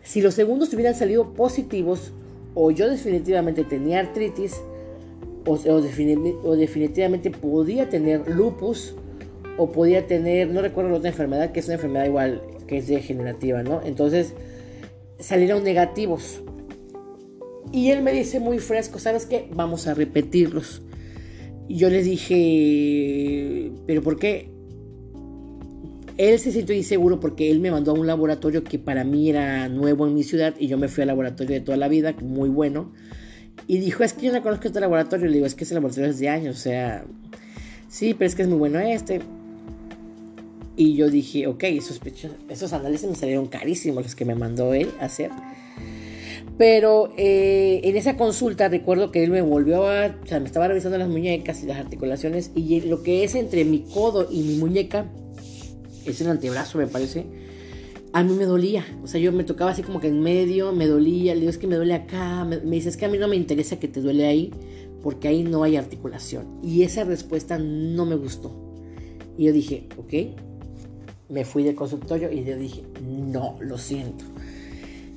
Si 0.01 0.21
los 0.21 0.33
segundos 0.33 0.73
hubieran 0.73 0.95
salido 0.95 1.33
positivos, 1.33 2.13
o 2.55 2.71
yo 2.71 2.89
definitivamente 2.89 3.65
tenía 3.65 3.99
artritis, 3.99 4.55
o, 5.45 6.55
definitivamente 6.55 7.31
podía 7.31 7.89
tener 7.89 8.27
lupus, 8.29 8.95
o 9.57 9.71
podía 9.71 10.07
tener, 10.07 10.49
no 10.49 10.61
recuerdo 10.61 10.91
la 10.91 10.97
otra 10.97 11.09
enfermedad, 11.09 11.51
que 11.51 11.59
es 11.59 11.65
una 11.65 11.75
enfermedad 11.75 12.05
igual, 12.05 12.41
que 12.67 12.77
es 12.77 12.87
degenerativa, 12.87 13.61
¿no? 13.61 13.81
Entonces, 13.83 14.33
salieron 15.19 15.63
negativos. 15.63 16.41
Y 17.71 17.89
él 17.89 18.01
me 18.01 18.11
dice 18.13 18.39
muy 18.39 18.59
fresco, 18.59 18.99
¿sabes 18.99 19.25
qué? 19.25 19.49
Vamos 19.53 19.87
a 19.87 19.93
repetirlos. 19.93 20.81
Yo 21.69 21.89
le 21.89 22.03
dije, 22.03 23.71
¿pero 23.85 24.01
por 24.01 24.19
qué? 24.19 24.51
Él 26.17 26.37
se 26.37 26.51
sintió 26.51 26.75
inseguro 26.75 27.19
porque 27.19 27.49
él 27.49 27.59
me 27.59 27.71
mandó 27.71 27.91
a 27.91 27.95
un 27.95 28.05
laboratorio 28.05 28.63
que 28.63 28.77
para 28.77 29.03
mí 29.03 29.29
era 29.29 29.67
nuevo 29.69 30.05
en 30.05 30.13
mi 30.13 30.23
ciudad 30.23 30.53
y 30.59 30.67
yo 30.67 30.77
me 30.77 30.87
fui 30.87 31.01
al 31.01 31.07
laboratorio 31.07 31.55
de 31.55 31.61
toda 31.61 31.77
la 31.77 31.87
vida, 31.87 32.15
muy 32.21 32.49
bueno. 32.49 32.93
Y 33.67 33.77
dijo, 33.79 34.03
es 34.03 34.13
que 34.13 34.27
yo 34.27 34.33
no 34.33 34.41
conozco 34.41 34.67
este 34.67 34.79
laboratorio. 34.79 35.27
Le 35.27 35.33
digo, 35.33 35.45
es 35.45 35.55
que 35.55 35.63
ese 35.63 35.73
laboratorio 35.73 36.09
es 36.09 36.19
de 36.19 36.29
años, 36.29 36.57
o 36.57 36.59
sea, 36.59 37.05
sí, 37.87 38.13
pero 38.13 38.27
es 38.27 38.35
que 38.35 38.41
es 38.41 38.47
muy 38.47 38.57
bueno 38.57 38.79
este. 38.79 39.21
Y 40.75 40.95
yo 40.95 41.09
dije, 41.09 41.47
ok, 41.47 41.63
esos, 41.65 42.73
análisis 42.73 43.07
me 43.07 43.15
salieron 43.15 43.47
carísimos 43.47 44.03
los 44.03 44.15
que 44.15 44.25
me 44.25 44.35
mandó 44.35 44.73
él 44.73 44.91
hacer. 44.99 45.29
Pero 46.57 47.13
eh, 47.17 47.81
en 47.83 47.95
esa 47.95 48.15
consulta 48.17 48.69
recuerdo 48.69 49.11
que 49.11 49.23
él 49.23 49.31
me 49.31 49.41
volvió 49.41 49.87
a, 49.87 50.07
o 50.07 50.27
sea, 50.27 50.39
me 50.39 50.45
estaba 50.45 50.67
revisando 50.67 50.97
las 50.97 51.09
muñecas 51.09 51.63
y 51.63 51.67
las 51.67 51.77
articulaciones 51.77 52.51
y 52.55 52.81
lo 52.81 53.01
que 53.01 53.23
es 53.23 53.35
entre 53.35 53.65
mi 53.65 53.81
codo 53.81 54.27
y 54.29 54.41
mi 54.43 54.57
muñeca, 54.57 55.05
es 56.05 56.21
el 56.21 56.29
antebrazo 56.29 56.77
me 56.77 56.87
parece, 56.87 57.25
a 58.13 58.23
mí 58.23 58.33
me 58.33 58.45
dolía. 58.45 58.85
O 59.03 59.07
sea, 59.07 59.19
yo 59.19 59.31
me 59.31 59.43
tocaba 59.43 59.71
así 59.71 59.83
como 59.83 59.99
que 59.99 60.07
en 60.07 60.21
medio, 60.21 60.71
me 60.71 60.87
dolía, 60.87 61.33
le 61.33 61.41
digo, 61.41 61.49
es 61.49 61.57
que 61.57 61.67
me 61.67 61.75
duele 61.75 61.93
acá, 61.93 62.45
me, 62.45 62.59
me 62.59 62.75
dice, 62.75 62.89
es 62.89 62.97
que 62.97 63.05
a 63.05 63.09
mí 63.09 63.17
no 63.17 63.27
me 63.27 63.35
interesa 63.35 63.79
que 63.79 63.87
te 63.87 64.01
duele 64.01 64.25
ahí, 64.25 64.51
porque 65.01 65.27
ahí 65.27 65.43
no 65.43 65.63
hay 65.63 65.75
articulación. 65.75 66.59
Y 66.63 66.83
esa 66.83 67.03
respuesta 67.03 67.57
no 67.57 68.05
me 68.05 68.15
gustó. 68.15 68.55
Y 69.37 69.45
yo 69.45 69.51
dije, 69.51 69.87
ok, 69.97 70.13
me 71.29 71.43
fui 71.43 71.63
del 71.63 71.75
consultorio 71.75 72.31
y 72.31 72.43
yo 72.43 72.57
dije, 72.57 72.83
no, 73.01 73.57
lo 73.59 73.77
siento 73.77 74.25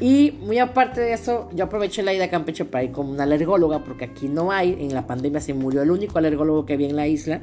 Y 0.00 0.38
muy 0.40 0.58
aparte 0.58 1.02
de 1.02 1.12
eso, 1.12 1.50
yo 1.54 1.66
aproveché 1.66 2.02
la 2.02 2.14
ida 2.14 2.24
a 2.24 2.30
Campeche 2.30 2.64
para 2.64 2.84
ir 2.84 2.92
con 2.92 3.10
una 3.10 3.24
alergóloga, 3.24 3.84
porque 3.84 4.06
aquí 4.06 4.26
no 4.26 4.52
hay. 4.52 4.74
En 4.80 4.94
la 4.94 5.06
pandemia 5.06 5.42
se 5.42 5.52
murió 5.52 5.82
el 5.82 5.90
único 5.90 6.16
alergólogo 6.16 6.64
que 6.64 6.72
había 6.72 6.88
en 6.88 6.96
la 6.96 7.08
isla. 7.08 7.42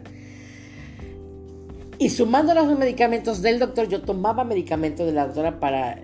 Y 1.98 2.10
sumando 2.10 2.54
los 2.54 2.78
medicamentos 2.78 3.42
del 3.42 3.60
doctor, 3.60 3.88
yo 3.88 4.02
tomaba 4.02 4.44
medicamentos 4.44 5.06
de 5.06 5.14
la 5.14 5.28
doctora 5.28 5.60
para 5.60 5.98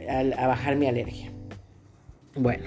bajar 0.47 0.77
mi 0.77 0.87
alergia. 0.87 1.31
Bueno, 2.35 2.63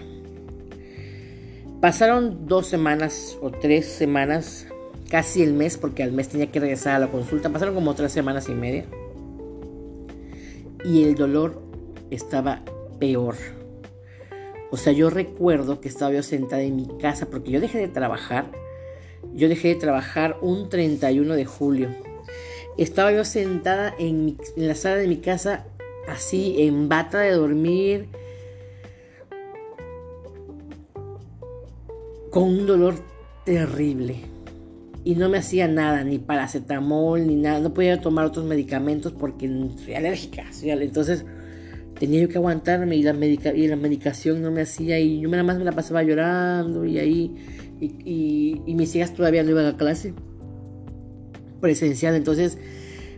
pasaron 1.80 2.46
dos 2.46 2.66
semanas 2.66 3.38
o 3.40 3.50
tres 3.50 3.86
semanas, 3.86 4.66
casi 5.08 5.42
el 5.42 5.54
mes, 5.54 5.78
porque 5.78 6.02
al 6.02 6.12
mes 6.12 6.28
tenía 6.28 6.50
que 6.52 6.60
regresar 6.60 6.96
a 6.96 6.98
la 6.98 7.10
consulta. 7.10 7.48
Pasaron 7.48 7.74
como 7.74 7.94
tres 7.94 8.12
semanas 8.12 8.48
y 8.50 8.52
media. 8.52 8.84
Y 10.84 11.04
el 11.04 11.14
dolor 11.14 11.62
estaba 12.10 12.60
peor. 12.98 13.36
O 14.70 14.76
sea, 14.76 14.92
yo 14.92 15.08
recuerdo 15.08 15.80
que 15.80 15.88
estaba 15.88 16.12
yo 16.12 16.22
sentada 16.22 16.60
en 16.60 16.76
mi 16.76 16.88
casa 16.98 17.30
porque 17.30 17.52
yo 17.52 17.60
dejé 17.60 17.78
de 17.78 17.88
trabajar. 17.88 18.50
Yo 19.32 19.48
dejé 19.48 19.68
de 19.68 19.76
trabajar 19.76 20.36
un 20.42 20.68
31 20.68 21.34
de 21.34 21.44
julio 21.46 21.88
estaba 22.76 23.12
yo 23.12 23.24
sentada 23.24 23.94
en, 23.98 24.36
la 24.56 24.74
sala 24.74 24.96
de 24.96 25.08
mi 25.08 25.18
casa, 25.18 25.66
así, 26.08 26.56
en 26.58 26.88
bata 26.88 27.20
de 27.20 27.32
dormir, 27.32 28.08
con 32.30 32.44
un 32.44 32.66
dolor 32.66 32.96
terrible. 33.44 34.16
Y 35.04 35.16
no 35.16 35.28
me 35.28 35.38
hacía 35.38 35.68
nada, 35.68 36.02
ni 36.02 36.18
paracetamol, 36.18 37.26
ni 37.26 37.36
nada. 37.36 37.60
No 37.60 37.74
podía 37.74 38.00
tomar 38.00 38.24
otros 38.24 38.46
medicamentos 38.46 39.12
porque 39.12 39.48
soy 39.84 39.94
alérgica. 39.94 40.44
entonces 40.62 41.26
tenía 41.98 42.22
yo 42.22 42.28
que 42.28 42.38
aguantarme 42.38 42.96
y 42.96 43.02
la, 43.02 43.14
y 43.14 43.68
la 43.68 43.76
medicación 43.76 44.40
no 44.40 44.50
me 44.50 44.62
hacía. 44.62 44.98
Y 44.98 45.20
yo 45.20 45.28
nada 45.28 45.42
más 45.42 45.58
me 45.58 45.64
la 45.64 45.72
pasaba 45.72 46.02
llorando 46.02 46.86
y 46.86 46.98
ahí. 46.98 47.36
Y, 47.80 48.62
y 48.64 48.74
mis 48.74 48.96
hijas 48.96 49.12
todavía 49.12 49.42
no 49.42 49.50
iban 49.50 49.66
a 49.66 49.76
clase 49.76 50.14
presencial. 51.64 52.14
Entonces, 52.14 52.58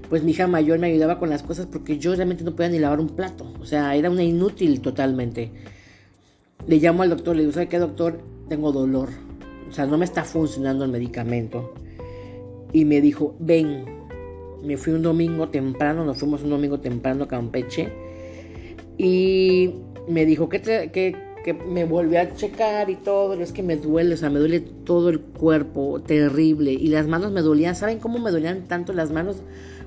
pues 0.08 0.22
mi 0.22 0.30
hija 0.30 0.46
mayor 0.46 0.78
me 0.78 0.86
ayudaba 0.86 1.18
con 1.18 1.28
las 1.28 1.42
cosas 1.42 1.66
porque 1.66 1.98
yo 1.98 2.14
realmente 2.14 2.44
no 2.44 2.54
podía 2.54 2.70
ni 2.70 2.78
lavar 2.78 3.00
un 3.00 3.08
plato. 3.08 3.52
O 3.60 3.66
sea, 3.66 3.96
era 3.96 4.08
una 4.08 4.22
inútil 4.22 4.80
totalmente. 4.80 5.50
Le 6.68 6.76
llamo 6.76 7.02
al 7.02 7.10
doctor, 7.10 7.34
le 7.34 7.42
digo, 7.42 7.52
¿sabe 7.52 7.66
qué 7.66 7.80
doctor? 7.80 8.20
Tengo 8.48 8.70
dolor. 8.70 9.08
O 9.68 9.72
sea, 9.72 9.84
no 9.86 9.98
me 9.98 10.04
está 10.04 10.22
funcionando 10.22 10.84
el 10.84 10.92
medicamento. 10.92 11.74
Y 12.72 12.84
me 12.84 13.00
dijo, 13.00 13.34
ven, 13.40 13.84
Me 14.62 14.76
fui 14.76 14.92
un 14.92 15.02
domingo 15.02 15.48
temprano, 15.48 16.04
nos 16.04 16.18
fuimos 16.18 16.42
un 16.42 16.50
domingo 16.50 16.78
temprano 16.78 17.24
a 17.24 17.28
Campeche. 17.28 17.88
Y 18.96 19.74
me 20.08 20.24
dijo 20.24 20.48
que, 20.48 20.60
que, 20.92 21.16
que 21.46 21.54
me 21.54 21.84
volví 21.84 22.16
a 22.16 22.34
checar 22.34 22.90
y 22.90 22.96
todo. 22.96 23.34
es 23.34 23.52
que 23.52 23.62
me 23.62 23.76
duele, 23.76 24.14
o 24.14 24.16
sea, 24.16 24.30
me 24.30 24.40
duele 24.40 24.58
todo 24.58 25.10
el 25.10 25.20
cuerpo, 25.20 26.02
terrible. 26.04 26.72
Y 26.72 26.88
las 26.88 27.06
manos 27.06 27.30
me 27.30 27.40
dolían. 27.40 27.76
¿Saben 27.76 28.00
cómo 28.00 28.18
me 28.18 28.32
dolían 28.32 28.62
tanto 28.62 28.92
las 28.92 29.12
manos? 29.12 29.36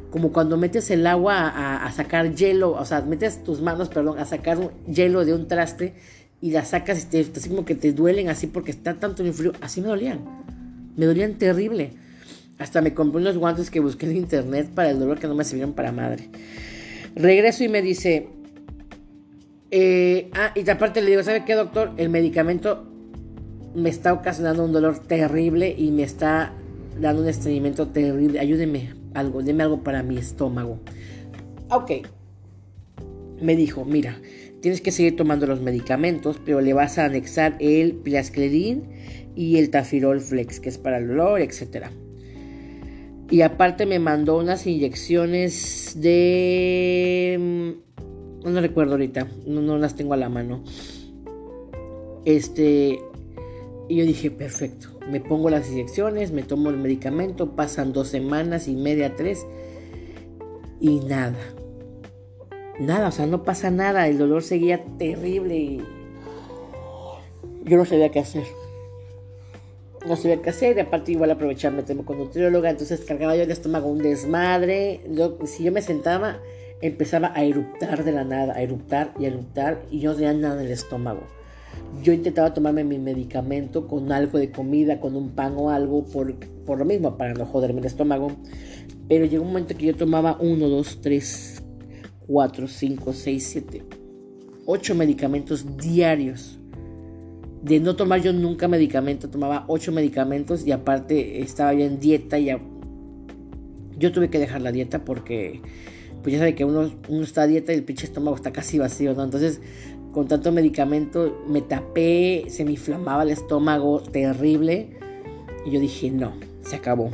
Como 0.10 0.32
cuando 0.32 0.56
metes 0.56 0.90
el 0.90 1.06
agua 1.06 1.50
a, 1.86 1.92
sacar 1.92 2.34
hielo, 2.34 2.72
o 2.72 2.86
sea, 2.86 3.02
metes 3.02 3.44
tus 3.44 3.60
manos, 3.60 3.90
perdón, 3.90 4.20
a 4.20 4.26
sacar 4.26 4.58
un 4.58 4.70
hielo 4.86 5.26
de 5.26 5.34
un 5.34 5.50
traste 5.50 5.96
y 6.40 6.52
las 6.52 6.70
sacas 6.70 7.04
y 7.04 7.08
te, 7.08 7.50
como 7.50 7.66
que 7.66 7.76
te 7.76 7.92
duelen 7.92 8.30
así 8.30 8.48
porque 8.48 8.72
está 8.72 8.94
tanto 8.94 9.26
en 9.26 9.34
frío. 9.34 9.52
Así 9.60 9.82
me 9.82 9.90
dolían. 9.90 10.22
Me 10.96 11.08
dolían 11.08 11.34
terrible. 11.34 11.92
Hasta 12.58 12.82
me 12.82 12.94
compré 12.94 13.22
unos 13.22 13.38
guantes 13.38 13.70
que 13.70 13.82
busqué 13.82 14.06
en 14.06 14.16
internet 14.16 14.70
para 14.74 14.92
el 14.92 15.00
dolor 15.00 15.20
que 15.20 15.28
no 15.28 15.36
me 15.36 15.44
sirvieron 15.44 15.74
para 15.74 15.92
madre. 15.92 16.30
Regreso 17.16 17.66
y 17.66 17.68
me 17.68 17.82
dice, 17.82 18.30
eh, 19.72 20.30
ah, 20.34 20.52
y 20.56 20.70
aparte 20.70 21.02
le 21.02 21.12
digo, 21.12 21.24
¿sabe 21.24 21.46
qué, 21.46 21.56
doctor? 21.56 21.92
El 21.98 22.10
medicamento 22.10 22.86
me 23.76 23.90
está 23.90 24.14
ocasionando 24.14 24.66
un 24.66 24.72
dolor 24.72 25.00
terrible 25.00 25.74
y 25.78 25.92
me 25.92 26.04
está 26.04 26.54
dando 27.00 27.22
un 27.22 27.28
estreñimiento 27.28 27.88
terrible. 27.88 28.40
Ayúdeme 28.40 28.94
algo, 29.14 29.44
deme 29.44 29.64
algo 29.64 29.84
para 29.84 30.04
mi 30.04 30.18
estómago. 30.18 30.80
Ok. 31.70 31.92
Me 33.42 33.56
dijo, 33.56 33.86
mira, 33.86 34.20
tienes 34.62 34.82
que 34.82 34.92
seguir 34.92 35.16
tomando 35.16 35.46
los 35.48 35.62
medicamentos, 35.62 36.40
pero 36.44 36.62
le 36.62 36.74
vas 36.74 36.98
a 36.98 37.06
anexar 37.06 37.56
el 37.60 37.94
Plasclerin 37.94 38.84
y 39.36 39.58
el 39.58 39.70
Tafirol 39.70 40.20
Flex, 40.20 40.60
que 40.60 40.70
es 40.70 40.78
para 40.78 40.98
el 40.98 41.08
dolor, 41.08 41.42
etcétera. 41.42 41.92
Y 43.30 43.42
aparte 43.42 43.86
me 43.86 44.00
mandó 44.00 44.40
unas 44.40 44.66
inyecciones 44.66 45.94
de... 45.96 47.78
No 48.44 48.62
recuerdo 48.62 48.94
ahorita, 48.94 49.28
no, 49.46 49.78
las 49.78 49.96
tengo 49.96 50.14
a 50.14 50.18
la 50.18 50.30
mano. 50.30 50.64
Este... 52.26 53.00
Y 53.88 53.96
yo 53.96 54.06
dije, 54.06 54.30
perfecto. 54.30 54.90
Me 55.10 55.20
pongo 55.20 55.50
las 55.50 55.70
inyecciones, 55.72 56.32
me 56.32 56.44
tomo 56.44 56.70
el 56.70 56.78
medicamento, 56.78 57.56
pasan 57.56 57.92
dos 57.92 58.08
semanas 58.08 58.68
y 58.68 58.76
media, 58.76 59.16
tres. 59.16 59.48
Y 60.80 61.00
nada. 61.00 61.40
Nada, 62.80 63.08
o 63.08 63.12
sea, 63.12 63.26
no 63.26 63.44
pasa 63.44 63.72
nada. 63.72 64.08
El 64.08 64.20
dolor 64.20 64.44
seguía 64.44 64.84
terrible 65.00 65.58
y 65.58 65.84
yo 67.66 67.78
no 67.78 67.86
sabía 67.86 68.10
qué 68.10 68.20
hacer 68.20 68.44
no 70.08 70.16
sabía 70.16 70.42
qué 70.42 70.50
hacer, 70.50 70.78
y 70.78 70.80
aparte 70.80 71.12
igual 71.12 71.32
aprovechar 71.32 71.74
meterme 71.74 72.04
con 72.06 72.18
nutrióloga, 72.18 72.70
entonces 72.70 73.02
cargaba 73.02 73.36
yo 73.36 73.44
el 73.44 73.52
estómago 73.52 73.90
un 73.90 74.00
desmadre, 74.00 75.02
si 75.46 75.64
yo 75.64 75.72
me 75.72 75.82
sentaba 75.82 76.40
empezaba 76.82 77.32
a 77.36 77.44
eruptar 77.44 78.04
de 78.04 78.12
la 78.12 78.24
nada, 78.24 78.54
a 78.54 78.62
eruptar 78.62 79.14
y 79.20 79.26
a 79.26 79.28
eruptar 79.30 79.82
y 79.92 80.00
yo 80.00 80.12
no 80.12 80.16
tenía 80.16 80.34
nada 80.34 80.62
en 80.62 80.68
el 80.68 80.72
estómago. 80.72 81.22
Yo 82.04 82.14
intentaba 82.14 82.54
tomarme 82.54 82.84
mi 82.84 83.00
medicamento 83.00 83.88
con 83.88 84.12
algo 84.12 84.38
de 84.38 84.52
comida, 84.52 85.00
con 85.00 85.16
un 85.16 85.30
pan 85.30 85.54
o 85.58 85.70
algo, 85.70 86.06
por, 86.06 86.34
por 86.66 86.80
lo 86.80 86.86
mismo, 86.86 87.18
para 87.18 87.34
no 87.34 87.46
joderme 87.46 87.80
el 87.80 87.86
estómago. 87.86 88.32
Pero 89.08 89.26
llegó 89.26 89.44
un 89.44 89.50
momento 89.50 89.76
que 89.76 89.88
yo 89.88 89.96
tomaba 89.96 90.38
1, 90.40 90.68
2, 90.68 91.02
3, 91.02 91.64
4, 92.28 92.68
5, 92.68 93.14
6, 93.14 93.48
7, 93.52 93.84
8 94.66 94.96
medicamentos 94.96 95.78
diarios 95.78 96.60
de 97.62 97.80
no 97.80 97.96
tomar 97.96 98.22
yo 98.22 98.34
nunca 98.34 98.68
medicamento, 98.68 99.30
tomaba 99.30 99.66
ocho 99.68 99.92
medicamentos 99.92 100.66
y 100.66 100.72
aparte 100.72 101.42
estaba 101.42 101.74
yo 101.74 101.86
en 101.86 102.00
dieta 102.00 102.40
y 102.40 102.46
ya... 102.46 102.60
yo 103.98 104.12
tuve 104.12 104.30
que 104.30 104.40
dejar 104.40 104.62
la 104.62 104.72
dieta 104.72 105.04
porque 105.04 105.62
pues 106.22 106.34
ya 106.34 106.40
sabe 106.40 106.56
que 106.56 106.66
uno, 106.66 106.92
uno 107.08 107.24
está 107.24 107.44
a 107.44 107.48
dieta 107.48 107.74
y 107.74 107.76
el 107.76 107.84
pinche 107.84 108.06
estómago 108.06 108.36
está 108.36 108.52
casi 108.52 108.78
vacío, 108.78 109.14
¿no? 109.14 109.24
Entonces 109.24 109.62
con 110.12 110.28
tanto 110.28 110.52
medicamento 110.52 111.44
me 111.48 111.62
tapé, 111.62 112.46
se 112.50 112.66
me 112.66 112.72
inflamaba 112.72 113.24
el 113.24 113.30
estómago 113.30 114.02
terrible 114.02 114.90
y 115.66 115.72
yo 115.72 115.80
dije 115.80 116.10
no, 116.12 116.34
se 116.64 116.76
acabó. 116.76 117.12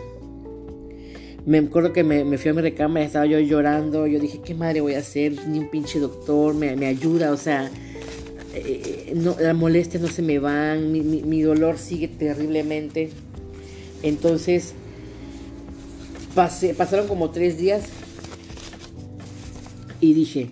Me 1.46 1.60
acuerdo 1.60 1.94
que 1.94 2.04
me, 2.04 2.38
fui 2.39 2.50
a 2.50 2.54
mi 2.56 2.62
recámara, 2.62 3.06
estaba 3.06 3.28
yo 3.28 3.39
llorando, 3.39 4.08
yo 4.08 4.20
dije, 4.20 4.41
¿qué 4.44 4.56
madre 4.56 4.82
voy 4.82 4.96
a 4.96 5.00
hacer? 5.00 5.34
Ni 5.48 5.60
un 5.60 5.70
pinche 5.70 6.00
doctor 6.00 6.56
me, 6.56 6.76
me 6.76 6.88
ayuda, 6.88 7.32
o 7.32 7.38
sea, 7.38 7.70
eh, 8.56 9.12
no, 9.15 9.36
la 9.39 9.54
molestia 9.54 10.00
no 10.00 10.08
se 10.08 10.22
me 10.22 10.39
van, 10.39 10.91
mi, 10.91 11.41
dolor 11.41 11.78
sigue 11.78 12.08
terriblemente. 12.08 13.10
Entonces, 14.02 14.74
pasé, 16.34 16.74
pasaron 16.74 17.08
como 17.08 17.30
tres 17.30 17.58
días 17.60 17.84
y 20.06 20.13
dije, 20.13 20.50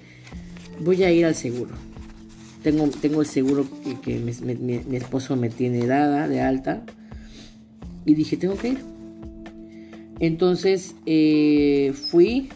voy 0.79 1.03
a 1.03 1.11
ir 1.11 1.25
al 1.25 1.35
seguro. 1.35 1.71
Tengo, 2.63 2.87
tengo 2.89 3.21
el 3.21 3.27
seguro 3.27 3.67
que, 4.03 4.19
mi, 4.19 4.95
esposo 4.95 5.35
me 5.35 5.49
tiene 5.49 5.85
dada 5.85 6.27
de 6.27 6.41
alta. 6.41 6.83
Y 8.05 8.15
dije, 8.15 8.37
tengo 8.37 8.57
que 8.57 8.69
ir. 8.69 8.79
Entonces 10.19 10.95
eh, 11.05 11.93
fui, 12.09 12.49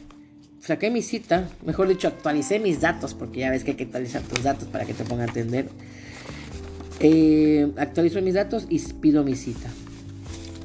saqué 0.59 0.89
mi 0.89 1.01
cita, 1.01 1.49
mejor 1.65 1.87
dicho, 1.87 2.07
actualicé 2.07 2.59
mis 2.59 2.81
datos, 2.81 3.13
porque 3.13 3.41
ya 3.41 3.51
ves 3.51 3.63
que 3.63 3.71
hay 3.71 3.77
que 3.77 3.83
actualizar 3.83 4.21
tus 4.23 4.43
datos 4.43 4.67
para 4.69 4.85
que 4.85 4.93
te 4.93 5.03
pongan 5.03 5.27
a 5.27 5.31
atender. 5.31 5.67
Eh, 6.99 7.71
actualizo 7.77 8.21
mis 8.21 8.33
datos 8.33 8.65
y 8.69 8.79
pido 8.79 9.23
mi 9.23 9.35
cita. 9.35 9.69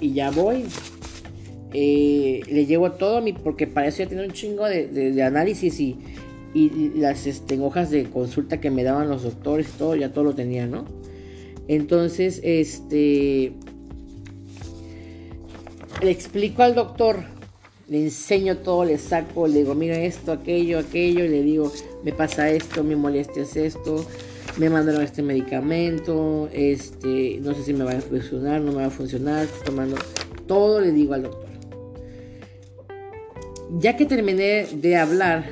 Y 0.00 0.12
ya 0.12 0.30
voy. 0.30 0.64
Eh, 1.74 2.40
le 2.48 2.66
llevo 2.66 2.92
todo 2.92 3.18
a 3.18 3.20
mi, 3.20 3.32
porque 3.32 3.66
para 3.66 3.88
eso 3.88 3.98
ya 3.98 4.08
tenía 4.08 4.24
un 4.24 4.32
chingo 4.32 4.66
de, 4.66 5.22
análisis 5.22 5.80
y, 5.80 5.96
las 6.96 7.26
este, 7.26 7.58
hojas 7.58 7.90
de 7.90 8.04
consulta 8.04 8.60
que 8.60 8.70
me 8.70 8.84
daban 8.84 9.08
los 9.08 9.22
doctores, 9.22 9.68
todo, 9.78 9.96
ya 9.96 10.12
todo 10.12 10.24
lo 10.24 10.34
tenía, 10.34 10.66
¿no? 10.66 10.84
Entonces, 11.66 12.40
este, 12.42 13.54
le 16.02 16.10
explico 16.10 16.62
al 16.62 16.74
doctor 16.74 17.24
le 17.92 18.04
enseño 18.04 18.56
todo, 18.56 18.86
le 18.86 18.96
saco, 18.96 19.46
le 19.46 19.58
digo, 19.58 19.74
mira 19.74 19.98
esto, 19.98 20.32
aquello, 20.32 20.78
aquello, 20.78 21.26
y 21.26 21.28
le 21.28 21.42
digo, 21.42 21.70
me 22.02 22.12
pasa 22.12 22.50
esto, 22.50 22.82
mi 22.82 22.96
molestia 22.96 23.42
es 23.42 23.54
esto, 23.54 24.06
me 24.56 24.70
mandaron 24.70 25.02
este 25.02 25.20
medicamento, 25.20 26.48
este, 26.54 27.38
no 27.42 27.52
sé 27.54 27.64
si 27.64 27.74
me 27.74 27.84
va 27.84 27.92
a 27.92 28.00
funcionar, 28.00 28.62
no 28.62 28.72
me 28.72 28.78
va 28.78 28.86
a 28.86 28.90
funcionar, 28.90 29.44
estoy 29.44 29.64
tomando, 29.66 29.96
todo 30.46 30.80
le 30.80 30.90
digo 30.90 31.12
al 31.12 31.24
doctor. 31.24 31.51
Ya 33.78 33.96
que 33.96 34.04
terminé 34.04 34.66
de 34.66 34.96
hablar, 34.96 35.44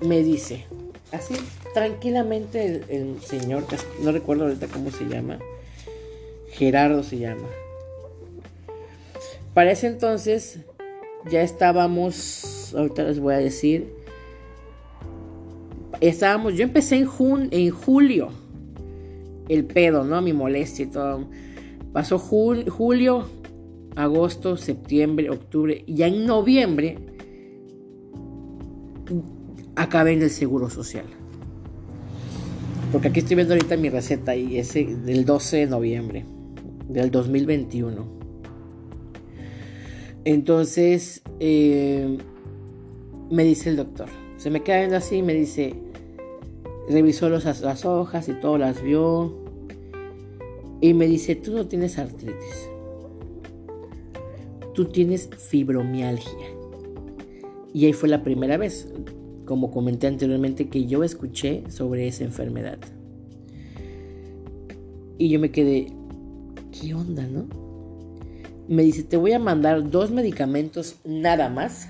me 0.00 0.22
dice, 0.22 0.64
así 1.10 1.34
tranquilamente 1.74 2.82
el, 2.88 3.20
señor, 3.20 3.64
no 4.00 4.12
recuerdo 4.12 4.44
ahorita 4.44 4.68
cómo 4.68 4.90
se 4.90 5.04
llama, 5.06 5.38
Gerardo 6.50 7.02
se 7.02 7.18
llama. 7.18 7.48
Para 9.54 9.72
ese 9.72 9.88
entonces 9.88 10.60
ya 11.30 11.42
estábamos, 11.42 12.72
ahorita 12.76 13.04
les 13.04 13.18
voy 13.18 13.34
a 13.34 13.38
decir, 13.38 13.92
estábamos, 16.00 16.54
yo 16.54 16.62
empecé 16.62 16.96
en, 16.96 17.08
en 17.50 17.70
julio, 17.70 18.30
el 19.48 19.64
pedo, 19.64 20.04
¿no? 20.04 20.22
Mi 20.22 20.32
molestia 20.32 20.84
y 20.84 20.88
todo. 20.88 21.26
Pasó 21.92 22.18
julio, 22.18 23.28
agosto, 23.96 24.56
septiembre, 24.56 25.30
octubre, 25.30 25.82
y 25.86 25.94
ya 25.96 26.06
en 26.06 26.26
noviembre 26.26 26.98
acabé 29.76 30.12
en 30.12 30.22
el 30.22 30.30
Seguro 30.30 30.70
Social. 30.70 31.06
Porque 32.90 33.08
aquí 33.08 33.20
estoy 33.20 33.36
viendo 33.36 33.54
ahorita 33.54 33.76
mi 33.76 33.88
receta 33.88 34.36
y 34.36 34.58
ese 34.58 34.84
del 34.84 35.24
12 35.24 35.56
de 35.58 35.66
noviembre 35.66 36.24
del 36.88 37.10
2021. 37.10 38.06
Entonces, 40.24 41.22
eh, 41.40 42.18
me 43.30 43.44
dice 43.44 43.70
el 43.70 43.76
doctor, 43.76 44.08
se 44.36 44.50
me 44.50 44.62
queda 44.62 44.78
viendo 44.78 44.96
así 44.96 45.16
y 45.16 45.22
me 45.22 45.34
dice, 45.34 45.74
revisó 46.88 47.28
las 47.28 47.84
hojas 47.84 48.28
y 48.28 48.34
todo 48.34 48.58
las 48.58 48.82
vio. 48.82 49.40
Y 50.80 50.94
me 50.94 51.06
dice, 51.06 51.36
tú 51.36 51.52
no 51.52 51.66
tienes 51.66 51.98
artritis. 51.98 52.71
Tú 54.74 54.86
tienes 54.86 55.28
fibromialgia. 55.36 56.48
Y 57.74 57.86
ahí 57.86 57.92
fue 57.92 58.08
la 58.08 58.22
primera 58.22 58.56
vez, 58.56 58.92
como 59.44 59.70
comenté 59.70 60.06
anteriormente, 60.06 60.68
que 60.68 60.86
yo 60.86 61.04
escuché 61.04 61.64
sobre 61.70 62.06
esa 62.06 62.24
enfermedad. 62.24 62.78
Y 65.18 65.28
yo 65.28 65.40
me 65.40 65.50
quedé, 65.50 65.86
¿qué 66.72 66.94
onda, 66.94 67.26
no? 67.26 67.46
me 68.68 68.82
dice, 68.82 69.02
te 69.02 69.16
voy 69.16 69.32
a 69.32 69.38
mandar 69.38 69.90
dos 69.90 70.10
medicamentos 70.10 70.96
nada 71.04 71.48
más, 71.48 71.88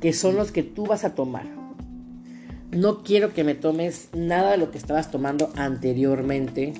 que 0.00 0.12
son 0.12 0.36
los 0.36 0.52
que 0.52 0.62
tú 0.62 0.86
vas 0.86 1.04
a 1.04 1.14
tomar. 1.14 1.46
No 2.70 3.02
quiero 3.02 3.34
que 3.34 3.42
me 3.42 3.54
tomes 3.54 4.10
nada 4.14 4.52
de 4.52 4.58
lo 4.58 4.70
que 4.70 4.78
estabas 4.78 5.10
tomando 5.10 5.50
anteriormente 5.56 6.74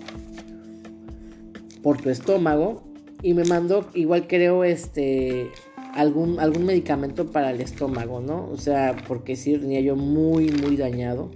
por 1.83 2.01
tu 2.01 2.11
estómago. 2.11 2.83
Y 3.23 3.35
me 3.35 3.45
mandó, 3.45 3.87
igual 3.95 4.27
creo, 4.27 4.65
este, 4.65 5.51
algún, 5.95 6.41
algún 6.41 6.65
medicamento 6.65 7.31
para 7.31 7.51
el 7.51 7.61
estómago, 7.61 8.21
¿no? 8.21 8.49
O 8.51 8.57
sea, 8.57 8.97
porque 9.07 9.37
sí 9.37 9.57
tenía 9.59 9.81
yo 9.81 9.97
muy, 9.97 10.51
muy 10.51 10.77
dañado. 10.77 11.31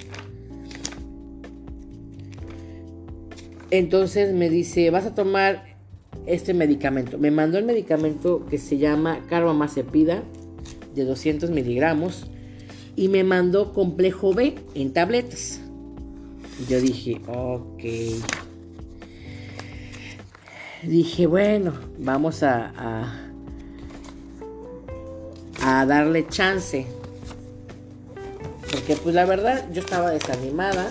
Entonces 3.71 4.33
me 4.35 4.49
dice, 4.49 4.91
vas 4.91 5.05
a 5.05 5.15
tomar 5.15 5.77
este 6.27 6.55
medicamento. 6.55 7.19
Me 7.19 7.31
mandó 7.31 7.59
el 7.59 7.65
medicamento 7.65 8.47
que 8.47 8.59
se 8.59 8.79
llama 8.79 9.21
carbamazepida 9.29 10.23
de 10.95 11.05
200 11.05 11.51
miligramos 11.51 12.31
y 12.97 13.09
me 13.09 13.25
mandó 13.25 13.73
complejo 13.73 14.33
B 14.33 14.55
en 14.75 14.93
tabletas. 14.93 15.61
Yo 16.69 16.81
dije, 16.81 17.21
ok. 17.27 17.83
Dije, 20.87 21.27
bueno, 21.27 21.73
vamos 21.99 22.43
a, 22.43 22.73
a, 25.61 25.87
darle 25.87 26.27
chance. 26.29 26.87
Porque 28.71 28.97
pues 28.97 29.15
la 29.15 29.25
verdad 29.25 29.67
yo 29.73 29.81
estaba 29.81 30.11
desanimada. 30.11 30.89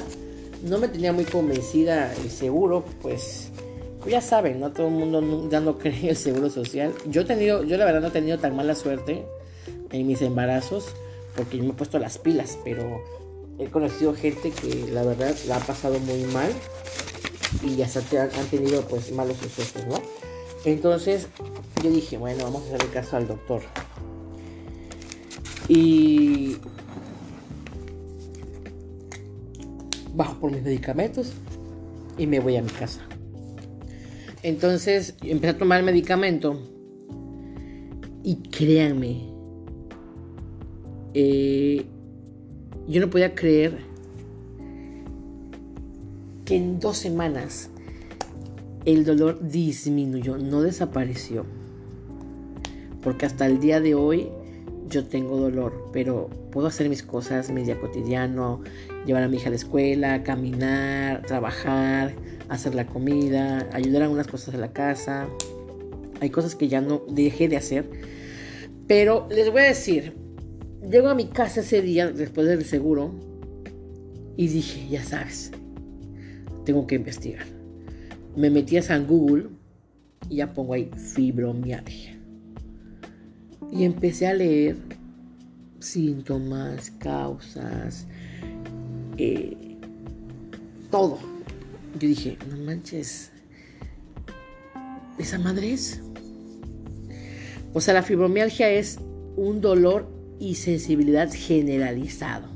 No 0.64 0.80
me 0.80 0.88
tenía 0.88 1.14
muy 1.14 1.26
convencida 1.26 2.12
el 2.14 2.32
seguro, 2.32 2.84
pues 3.02 3.50
ya 4.08 4.22
saben, 4.22 4.60
no 4.60 4.72
todo 4.72 4.88
el 4.88 4.94
mundo 4.94 5.50
ya 5.50 5.60
no 5.60 5.78
cree 5.80 6.10
el 6.10 6.18
seguro 6.18 6.50
social. 6.50 6.94
Yo 7.08 7.22
he 7.22 7.26
tenido, 7.26 7.64
yo 7.64 7.78
la 7.78 7.86
verdad 7.86 8.02
no 8.02 8.08
he 8.08 8.12
tenido 8.12 8.40
tan 8.40 8.56
mala 8.56 8.76
suerte 8.76 9.26
en 9.92 10.08
mis 10.08 10.22
embarazos 10.22 10.88
porque 11.36 11.58
yo 11.58 11.64
me 11.64 11.70
he 11.70 11.74
puesto 11.74 12.00
las 12.00 12.18
pilas, 12.18 12.58
pero 12.64 13.04
he 13.60 13.68
conocido 13.68 14.16
gente 14.16 14.52
que 14.52 14.92
la 14.92 15.04
verdad 15.04 15.36
la 15.48 15.58
ha 15.58 15.60
pasado 15.60 16.00
muy 16.00 16.24
mal 16.26 16.52
y 17.62 17.82
hasta 17.82 18.00
han, 18.22 18.30
han 18.34 18.46
tenido 18.48 18.82
pues 18.88 19.12
malos 19.12 19.38
sucesos, 19.38 19.86
¿no? 19.88 20.02
Entonces 20.66 21.28
yo 21.84 21.92
dije, 21.92 22.18
bueno, 22.18 22.46
vamos 22.46 22.64
a 22.64 22.66
hacerle 22.68 22.94
caso 22.94 23.18
al 23.18 23.28
doctor. 23.28 23.62
Y 25.68 26.58
bajo 30.14 30.40
por 30.40 30.52
mis 30.52 30.64
medicamentos 30.64 31.34
y 32.18 32.28
me 32.28 32.40
voy 32.40 32.58
a 32.58 32.62
mi 32.62 32.70
casa. 32.70 33.02
Entonces 34.44 35.16
empecé 35.22 35.56
a 35.56 35.58
tomar 35.58 35.80
el 35.80 35.86
medicamento 35.86 36.60
y 38.24 38.36
créanme, 38.50 39.30
eh, 41.14 41.86
yo 42.88 43.02
no 43.02 43.10
podía 43.10 43.36
creer 43.36 43.80
en 46.56 46.80
dos 46.80 46.98
semanas 46.98 47.70
el 48.86 49.06
dolor 49.06 49.40
disminuyó, 49.42 50.38
no 50.38 50.62
desapareció. 50.62 51.46
Porque 53.02 53.26
hasta 53.26 53.46
el 53.46 53.60
día 53.60 53.80
de 53.80 53.96
hoy 53.96 54.30
yo 54.90 55.06
tengo 55.06 55.38
dolor, 55.38 55.90
pero 55.92 56.30
puedo 56.52 56.68
hacer 56.68 56.90
mis 56.90 57.02
cosas, 57.02 57.50
mi 57.50 57.64
día 57.64 57.80
cotidiano, 57.80 58.62
llevar 59.06 59.24
a 59.24 59.28
mi 59.28 59.38
hija 59.38 59.48
a 59.48 59.50
la 59.50 59.56
escuela, 59.56 60.24
caminar, 60.24 61.24
trabajar, 61.26 62.14
hacer 62.50 62.76
la 62.76 62.86
comida, 62.86 63.68
ayudar 63.74 64.04
a 64.04 64.06
algunas 64.06 64.28
cosas 64.28 64.54
en 64.54 64.62
la 64.62 64.74
casa. 64.74 65.28
Hay 66.22 66.30
cosas 66.30 66.56
que 66.56 66.68
ya 66.68 66.82
no 66.82 67.04
dejé 67.10 67.48
de 67.48 67.58
hacer. 67.58 67.90
Pero 68.88 69.28
les 69.30 69.52
voy 69.52 69.62
a 69.62 69.66
decir, 69.66 70.14
llego 70.90 71.10
a 71.10 71.16
mi 71.16 71.26
casa 71.26 71.62
ese 71.62 71.82
día 71.82 72.12
después 72.12 72.48
del 72.48 72.64
seguro 72.66 73.12
y 74.36 74.48
dije, 74.48 74.88
ya 74.90 75.04
sabes, 75.04 75.52
tengo 76.66 76.88
que 76.88 76.96
investigar. 76.96 77.46
Me 78.36 78.50
metí 78.50 78.78
a 78.78 78.82
San 78.82 79.06
Google 79.06 79.50
y 80.30 80.38
ya 80.38 80.54
pongo 80.54 80.74
ahí 80.74 80.90
fibromialgia. 80.96 82.18
Y 83.72 83.84
empecé 83.84 84.28
a 84.28 84.34
leer 84.34 84.78
síntomas, 85.80 86.92
causas, 86.92 88.08
eh, 89.18 89.78
todo. 90.90 91.20
Yo 92.00 92.08
dije, 92.08 92.38
no 92.50 92.58
manches, 92.58 93.32
esa 95.18 95.38
madre 95.40 95.74
es. 95.74 96.02
O 97.74 97.82
sea, 97.82 97.94
la 97.94 98.04
fibromialgia 98.04 98.70
es 98.70 99.00
un 99.36 99.62
dolor 99.62 100.08
y 100.40 100.56
sensibilidad 100.56 101.30
generalizado. 101.32 102.48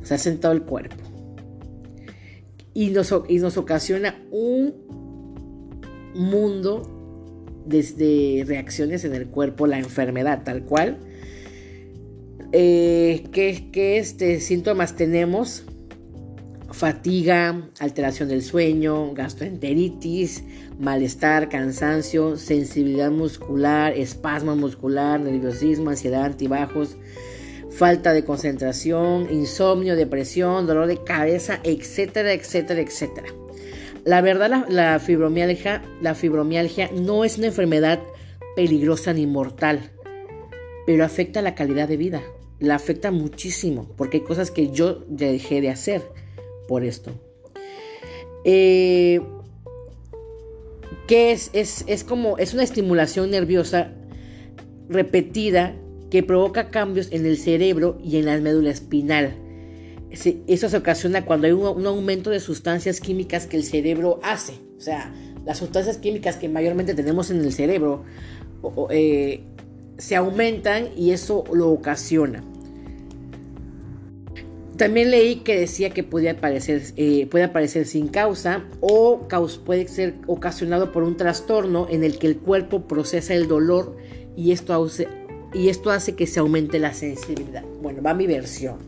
O 0.00 0.04
sea, 0.04 0.18
en 0.24 0.40
todo 0.40 0.52
el 0.52 0.62
cuerpo. 0.62 1.07
Y 2.78 2.90
nos, 2.90 3.10
ocasiona 3.56 4.22
un 4.30 4.72
mundo 6.14 7.64
de, 7.66 8.44
reacciones 8.46 9.04
en 9.04 9.16
el 9.16 9.26
cuerpo, 9.26 9.66
la 9.66 9.80
enfermedad 9.80 10.44
tal 10.44 10.62
cual. 10.62 10.96
Eh, 12.52 13.24
¿qué, 13.32 13.70
¿Qué 13.72 13.98
este, 13.98 14.38
síntomas 14.38 14.94
tenemos? 14.94 15.64
fatiga, 16.70 17.68
alteración 17.80 18.28
del 18.28 18.42
sueño, 18.42 19.12
gastroenteritis, 19.12 20.44
malestar, 20.78 21.48
cansancio, 21.48 22.36
sensibilidad 22.36 23.10
muscular, 23.10 23.92
espasmo 23.94 24.54
muscular, 24.54 25.18
nerviosismo, 25.18 25.90
ansiedad, 25.90 26.26
antibajos, 26.26 26.96
falta 27.78 28.12
de 28.12 28.24
concentración, 28.24 29.28
insomnio, 29.30 29.94
depresión, 29.94 30.66
dolor 30.66 30.88
de 30.88 31.04
cabeza, 31.04 31.60
etcétera, 31.62 32.32
etcétera, 32.32 32.80
etcétera. 32.80 33.28
La 34.04 34.20
verdad, 34.20 34.66
la, 34.68 34.98
fibromialgia, 34.98 35.82
la 36.00 36.16
fibromialgia 36.16 36.90
no 36.92 37.24
es 37.24 37.38
una 37.38 37.46
enfermedad 37.46 38.00
peligrosa 38.56 39.12
ni 39.12 39.28
mortal, 39.28 39.92
pero 40.86 41.04
afecta 41.04 41.40
la 41.40 41.54
calidad 41.54 41.86
de 41.86 41.96
vida. 41.96 42.22
La 42.58 42.74
afecta 42.74 43.12
muchísimo, 43.12 43.88
porque 43.96 44.16
hay 44.16 44.24
cosas 44.24 44.50
que 44.50 44.72
yo 44.72 45.04
dejé 45.06 45.60
de 45.60 45.70
hacer 45.70 46.02
por 46.66 46.82
esto. 46.82 47.12
Eh, 48.44 49.20
que 51.06 51.30
es, 51.30 51.50
es, 51.52 52.02
como, 52.02 52.38
es 52.38 52.54
una 52.54 52.64
estimulación 52.64 53.30
nerviosa 53.30 53.92
repetida 54.88 55.76
que 56.10 56.22
provoca 56.22 56.70
cambios 56.70 57.08
en 57.12 57.26
el 57.26 57.36
cerebro 57.36 57.98
y 58.02 58.16
en 58.16 58.26
la 58.26 58.38
médula 58.38 58.70
espinal. 58.70 59.34
Eso 60.10 60.68
se 60.68 60.76
ocasiona 60.76 61.24
cuando 61.24 61.46
hay 61.46 61.52
un, 61.52 61.86
aumento 61.86 62.30
de 62.30 62.40
sustancias 62.40 63.00
químicas 63.00 63.46
que 63.46 63.58
el 63.58 63.64
cerebro 63.64 64.20
hace. 64.22 64.54
O 64.78 64.80
sea, 64.80 65.12
las 65.44 65.58
sustancias 65.58 65.98
químicas 65.98 66.36
que 66.36 66.48
mayormente 66.48 66.94
tenemos 66.94 67.30
en 67.30 67.40
el 67.40 67.52
cerebro 67.52 68.04
eh, 68.90 69.42
se 69.98 70.16
aumentan 70.16 70.88
y 70.96 71.10
eso 71.10 71.44
lo 71.52 71.68
ocasiona. 71.70 72.42
También 74.78 75.10
leí 75.10 75.36
que 75.36 75.58
decía 75.58 75.90
que 75.90 76.06
aparecer, 76.30 76.82
eh, 76.96 77.26
puede 77.26 77.44
aparecer 77.44 77.84
sin 77.84 78.06
causa 78.06 78.64
o 78.80 79.26
puede 79.66 79.88
ser 79.88 80.14
ocasionado 80.28 80.92
por 80.92 81.02
un 81.02 81.16
trastorno 81.16 81.88
en 81.90 82.04
el 82.04 82.18
que 82.18 82.28
el 82.28 82.38
cuerpo 82.38 82.86
procesa 82.86 83.34
el 83.34 83.48
dolor 83.48 83.96
y 84.36 84.52
esto, 84.52 84.88
y 85.52 85.68
esto 85.68 85.90
hace 85.90 86.14
que 86.14 86.26
se 86.26 86.40
aumente 86.40 86.78
la 86.78 86.92
sensibilidad. 86.92 87.64
Bueno, 87.82 88.02
va 88.02 88.14
mi 88.14 88.26
versión. 88.26 88.78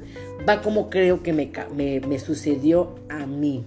Va 0.48 0.62
como 0.62 0.90
creo 0.90 1.22
que 1.22 1.32
me, 1.32 1.50
me, 1.74 2.18
sucedió 2.18 2.96
a 3.08 3.26
mí. 3.26 3.64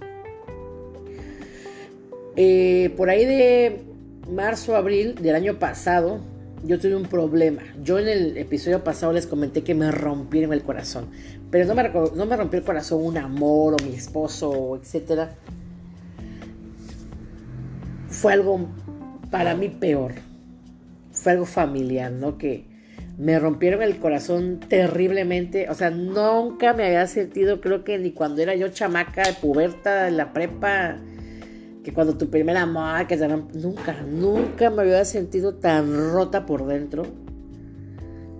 Eh, 2.36 2.92
por 2.96 3.10
ahí 3.10 3.24
de 3.24 3.82
marzo, 4.30 4.76
abril 4.76 5.14
del 5.16 5.34
año 5.34 5.58
pasado, 5.58 6.20
yo 6.64 6.78
tuve 6.78 6.96
un 6.96 7.04
problema. 7.04 7.62
Yo 7.82 7.98
en 7.98 8.08
el 8.08 8.36
episodio 8.36 8.82
pasado 8.82 9.12
les 9.12 9.26
comenté 9.26 9.62
que 9.62 9.74
me 9.74 9.90
rompieron 9.90 10.52
el 10.52 10.62
corazón. 10.62 11.08
Pero 11.50 11.66
no 11.66 11.74
me, 11.74 11.88
no 11.88 12.26
me 12.26 12.36
rompió 12.36 12.58
el 12.58 12.64
corazón 12.64 13.04
un 13.04 13.18
amor 13.18 13.74
o 13.74 13.84
mi 13.84 13.94
esposo, 13.94 14.80
etc. 14.82 15.28
Fue 18.08 18.32
algo 18.32 18.68
para 19.30 19.54
mí 19.54 19.68
peor. 19.68 20.14
Fue 21.12 21.32
algo 21.32 21.46
familiar, 21.46 22.10
¿no? 22.10 22.36
Que 22.38 22.73
me 23.16 23.38
rompieron 23.38 23.82
el 23.82 23.98
corazón 23.98 24.60
terriblemente. 24.68 25.68
O 25.70 25.74
sea, 25.74 25.90
nunca 25.90 26.72
me 26.72 26.84
había 26.86 27.06
sentido, 27.06 27.60
creo 27.60 27.84
que 27.84 27.98
ni 27.98 28.12
cuando 28.12 28.42
era 28.42 28.54
yo 28.54 28.68
chamaca, 28.68 29.22
de 29.22 29.34
puberta, 29.34 30.08
en 30.08 30.16
la 30.16 30.32
prepa 30.32 30.98
que 31.84 31.92
cuando 31.92 32.16
tu 32.16 32.30
primera 32.30 32.62
amor, 32.62 33.06
que 33.06 33.16
nunca, 33.16 34.02
nunca 34.02 34.70
me 34.70 34.82
había 34.82 35.04
sentido 35.04 35.54
tan 35.56 36.12
rota 36.12 36.46
por 36.46 36.66
dentro. 36.66 37.04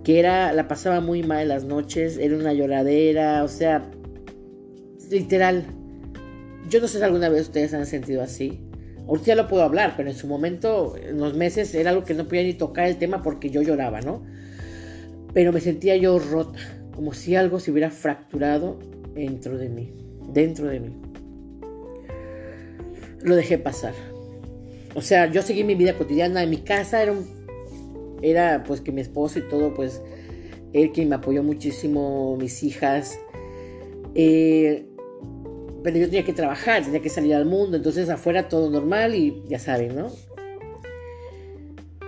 Que 0.03 0.19
era, 0.19 0.51
la 0.51 0.67
pasaba 0.67 0.99
muy 0.99 1.23
mal 1.23 1.47
las 1.47 1.63
noches, 1.63 2.17
era 2.17 2.35
una 2.35 2.53
lloradera, 2.53 3.43
o 3.43 3.47
sea, 3.47 3.83
literal. 5.09 5.65
Yo 6.69 6.81
no 6.81 6.87
sé 6.87 6.97
si 6.97 7.03
alguna 7.03 7.29
vez 7.29 7.43
ustedes 7.43 7.73
han 7.73 7.85
sentido 7.85 8.21
así. 8.21 8.59
Ahorita 9.07 9.27
ya 9.27 9.35
lo 9.35 9.47
puedo 9.47 9.63
hablar, 9.63 9.93
pero 9.95 10.09
en 10.09 10.15
su 10.15 10.27
momento, 10.27 10.95
en 10.97 11.19
los 11.19 11.35
meses, 11.35 11.73
era 11.75 11.91
algo 11.91 12.03
que 12.03 12.15
no 12.15 12.25
podía 12.25 12.43
ni 12.43 12.53
tocar 12.53 12.87
el 12.87 12.97
tema 12.97 13.21
porque 13.21 13.51
yo 13.51 13.61
lloraba, 13.61 14.01
¿no? 14.01 14.23
Pero 15.35 15.53
me 15.53 15.61
sentía 15.61 15.95
yo 15.97 16.17
rota, 16.17 16.57
como 16.95 17.13
si 17.13 17.35
algo 17.35 17.59
se 17.59 17.69
hubiera 17.69 17.91
fracturado 17.91 18.79
dentro 19.13 19.59
de 19.59 19.69
mí, 19.69 19.93
dentro 20.33 20.67
de 20.67 20.79
mí 20.79 20.95
lo 23.25 23.35
dejé 23.35 23.57
pasar. 23.57 23.93
O 24.93 25.01
sea, 25.01 25.29
yo 25.29 25.41
seguí 25.41 25.63
mi 25.63 25.75
vida 25.75 25.97
cotidiana 25.97 26.43
en 26.43 26.49
mi 26.49 26.57
casa, 26.57 27.01
era 27.01 27.11
un 27.11 27.25
era 28.21 28.63
pues 28.63 28.81
que 28.81 28.91
mi 28.91 29.01
esposo 29.01 29.39
y 29.39 29.41
todo, 29.49 29.73
pues 29.73 30.01
él 30.73 30.91
quien 30.91 31.09
me 31.09 31.15
apoyó 31.15 31.43
muchísimo, 31.43 32.37
mis 32.37 32.63
hijas. 32.63 33.19
Eh, 34.13 34.85
pero 35.83 35.97
yo 35.97 36.05
tenía 36.05 36.23
que 36.23 36.33
trabajar, 36.33 36.83
tenía 36.83 37.01
que 37.01 37.09
salir 37.09 37.35
al 37.35 37.45
mundo, 37.45 37.77
entonces 37.77 38.09
afuera 38.09 38.47
todo 38.47 38.69
normal 38.69 39.13
y 39.15 39.43
ya 39.47 39.59
saben, 39.59 39.95
¿no? 39.95 40.07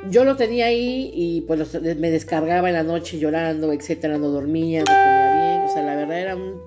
Yo 0.09 0.23
lo 0.23 0.35
tenía 0.35 0.67
ahí 0.67 1.11
y 1.13 1.41
pues 1.41 1.81
me 1.81 2.11
descargaba 2.11 2.69
en 2.69 2.75
la 2.75 2.83
noche 2.83 3.19
llorando, 3.19 3.73
etcétera, 3.73 4.17
no 4.17 4.29
dormía, 4.29 4.79
no 4.79 4.85
comía 4.85 5.33
bien, 5.33 5.61
o 5.63 5.73
sea, 5.73 5.83
la 5.83 5.95
verdad 5.95 6.19
era 6.19 6.35
un 6.35 6.61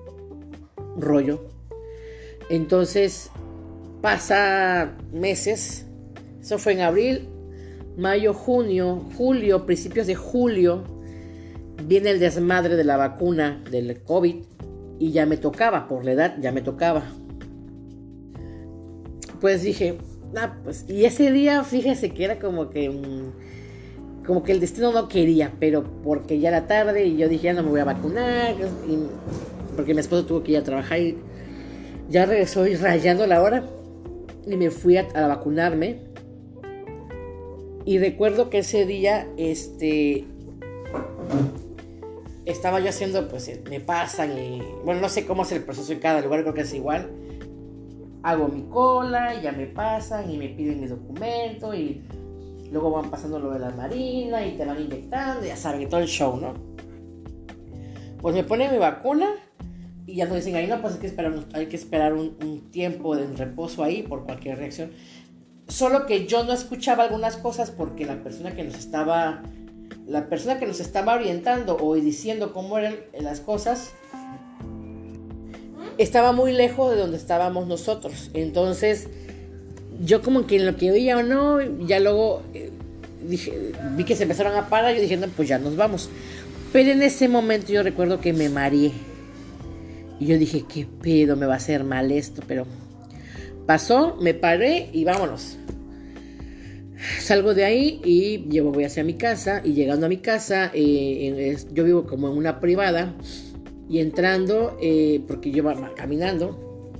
rollo. 0.97 1.43
Entonces 2.49 3.31
pasa 4.01 4.95
meses, 5.11 5.85
eso 6.39 6.57
fue 6.59 6.73
en 6.73 6.81
abril, 6.81 7.29
mayo, 7.97 8.33
junio, 8.33 9.05
julio, 9.15 9.65
principios 9.65 10.07
de 10.07 10.15
julio, 10.15 10.83
viene 11.85 12.11
el 12.11 12.19
desmadre 12.19 12.75
de 12.75 12.83
la 12.83 12.97
vacuna 12.97 13.63
del 13.71 14.01
COVID 14.03 14.35
y 14.99 15.11
ya 15.11 15.25
me 15.25 15.37
tocaba, 15.37 15.87
por 15.87 16.05
la 16.05 16.11
edad 16.11 16.35
ya 16.39 16.51
me 16.51 16.61
tocaba. 16.61 17.03
Pues 19.39 19.63
dije, 19.63 19.97
ah, 20.37 20.57
pues, 20.63 20.85
y 20.87 21.05
ese 21.05 21.31
día, 21.31 21.63
fíjese 21.63 22.11
que 22.11 22.25
era 22.25 22.39
como 22.39 22.69
que, 22.69 22.89
mm, 22.89 24.25
como 24.25 24.43
que 24.43 24.51
el 24.51 24.59
destino 24.59 24.91
no 24.91 25.07
quería, 25.07 25.53
pero 25.59 25.83
porque 26.03 26.39
ya 26.39 26.49
era 26.49 26.67
tarde 26.67 27.05
y 27.05 27.17
yo 27.17 27.27
dije, 27.27 27.45
ya 27.45 27.53
no 27.53 27.63
me 27.63 27.69
voy 27.69 27.79
a 27.81 27.85
vacunar, 27.85 28.55
porque 29.75 29.93
mi 29.93 30.01
esposo 30.01 30.25
tuvo 30.25 30.43
que 30.43 30.51
ir 30.51 30.57
a 30.57 30.63
trabajar 30.63 30.99
y 30.99 31.17
ya 32.09 32.25
regresó 32.25 32.67
y 32.67 32.75
rayando 32.75 33.25
la 33.25 33.41
hora 33.41 33.65
y 34.45 34.55
me 34.57 34.69
fui 34.69 34.97
a, 34.97 35.07
a 35.13 35.27
vacunarme. 35.27 35.99
Y 37.83 37.97
recuerdo 37.97 38.51
que 38.51 38.59
ese 38.59 38.85
día, 38.85 39.27
este, 39.37 40.25
estaba 42.45 42.79
yo 42.79 42.89
haciendo, 42.89 43.27
pues 43.27 43.49
me 43.69 43.79
pasan 43.79 44.37
y, 44.37 44.61
bueno, 44.83 45.01
no 45.01 45.09
sé 45.09 45.25
cómo 45.25 45.43
es 45.43 45.51
el 45.51 45.63
proceso 45.63 45.91
en 45.93 45.99
cada 45.99 46.21
lugar, 46.21 46.41
creo 46.41 46.53
que 46.53 46.61
es 46.61 46.73
igual. 46.73 47.09
Hago 48.23 48.47
mi 48.47 48.63
cola 48.69 49.35
y 49.35 49.41
ya 49.41 49.51
me 49.51 49.67
pasan 49.67 50.29
y 50.29 50.37
me 50.37 50.49
piden 50.49 50.81
mi 50.81 50.87
documento 50.87 51.73
y 51.73 52.03
luego 52.71 52.91
van 52.91 53.09
pasando 53.09 53.39
lo 53.39 53.51
de 53.51 53.59
la 53.59 53.71
marina 53.71 54.45
y 54.45 54.57
te 54.57 54.65
van 54.65 54.81
inyectando, 54.81 55.45
ya 55.45 55.55
saben, 55.55 55.89
todo 55.89 55.99
el 55.99 56.07
show, 56.07 56.37
¿no? 56.37 56.53
Pues 58.21 58.35
me 58.35 58.43
ponen 58.43 58.71
mi 58.71 58.77
vacuna 58.77 59.27
y 60.05 60.15
ya 60.15 60.25
nos 60.25 60.35
dicen 60.35 60.55
ahí, 60.55 60.67
no, 60.67 60.81
pues 60.81 60.93
hay 60.93 60.99
que 60.99 61.07
esperar, 61.07 61.33
hay 61.53 61.65
que 61.67 61.75
esperar 61.75 62.13
un, 62.13 62.37
un 62.43 62.71
tiempo 62.71 63.15
de 63.15 63.27
reposo 63.35 63.83
ahí 63.83 64.03
por 64.03 64.23
cualquier 64.25 64.57
reacción. 64.57 64.91
Solo 65.67 66.05
que 66.05 66.27
yo 66.27 66.43
no 66.43 66.53
escuchaba 66.53 67.03
algunas 67.03 67.37
cosas 67.37 67.71
porque 67.71 68.05
la 68.05 68.23
persona 68.23 68.55
que 68.55 68.63
nos 68.63 68.75
estaba 68.75 69.41
la 70.07 70.27
persona 70.27 70.59
que 70.59 70.67
nos 70.67 70.79
estaba 70.79 71.15
orientando 71.15 71.77
o 71.79 71.95
diciendo 71.95 72.53
cómo 72.53 72.77
eran 72.77 72.95
las 73.19 73.39
cosas 73.39 73.93
estaba 76.03 76.31
muy 76.31 76.53
lejos 76.53 76.91
de 76.91 76.97
donde 76.97 77.17
estábamos 77.17 77.67
nosotros. 77.67 78.29
Entonces, 78.33 79.07
yo 80.03 80.21
como 80.21 80.47
que 80.47 80.57
en 80.57 80.65
lo 80.65 80.75
que 80.75 80.91
oía 80.91 81.17
o 81.17 81.23
no, 81.23 81.61
ya 81.85 81.99
luego 81.99 82.41
eh, 82.53 82.71
dije, 83.27 83.73
vi 83.95 84.03
que 84.03 84.15
se 84.15 84.23
empezaron 84.23 84.55
a 84.55 84.67
parar, 84.67 84.95
yo 84.95 85.01
dije, 85.01 85.17
no, 85.17 85.27
pues 85.27 85.47
ya 85.47 85.59
nos 85.59 85.75
vamos. 85.75 86.09
Pero 86.73 86.91
en 86.91 87.01
ese 87.01 87.27
momento 87.27 87.71
yo 87.71 87.83
recuerdo 87.83 88.19
que 88.19 88.33
me 88.33 88.49
mareé. 88.49 88.91
Y 90.19 90.25
yo 90.27 90.37
dije, 90.37 90.65
qué 90.71 90.87
pedo, 91.01 91.35
me 91.35 91.45
va 91.45 91.55
a 91.55 91.57
hacer 91.57 91.83
mal 91.83 92.11
esto, 92.11 92.43
pero 92.47 92.65
pasó, 93.65 94.17
me 94.21 94.33
paré 94.33 94.89
y 94.93 95.03
vámonos. 95.03 95.57
Salgo 97.19 97.55
de 97.55 97.65
ahí 97.65 97.99
y 98.03 98.47
llevo, 98.49 98.71
voy 98.71 98.83
hacia 98.83 99.03
mi 99.03 99.15
casa 99.15 99.61
y 99.63 99.73
llegando 99.73 100.05
a 100.05 100.09
mi 100.09 100.17
casa, 100.17 100.69
eh, 100.73 101.57
yo 101.73 101.83
vivo 101.83 102.05
como 102.05 102.29
en 102.29 102.37
una 102.37 102.59
privada 102.59 103.15
y 103.91 103.99
entrando, 103.99 104.77
eh, 104.81 105.21
porque 105.27 105.51
yo 105.51 105.57
iba 105.57 105.93
caminando, 105.95 106.91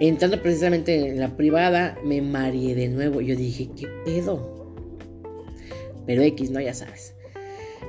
entrando 0.00 0.42
precisamente 0.42 0.94
en 0.94 1.18
la 1.18 1.34
privada, 1.34 1.98
me 2.04 2.20
mareé 2.20 2.74
de 2.74 2.88
nuevo. 2.88 3.22
Yo 3.22 3.34
dije, 3.34 3.70
¿qué 3.74 3.88
pedo? 4.04 4.74
Pero 6.04 6.22
X, 6.22 6.50
¿no? 6.50 6.60
Ya 6.60 6.74
sabes. 6.74 7.14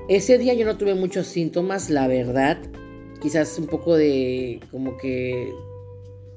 Ese 0.07 0.37
día 0.37 0.53
yo 0.53 0.65
no 0.65 0.77
tuve 0.77 0.95
muchos 0.95 1.27
síntomas, 1.27 1.89
la 1.89 2.07
verdad. 2.07 2.57
Quizás 3.21 3.59
un 3.59 3.67
poco 3.67 3.97
de 3.97 4.61
como 4.71 4.95
que 4.95 5.51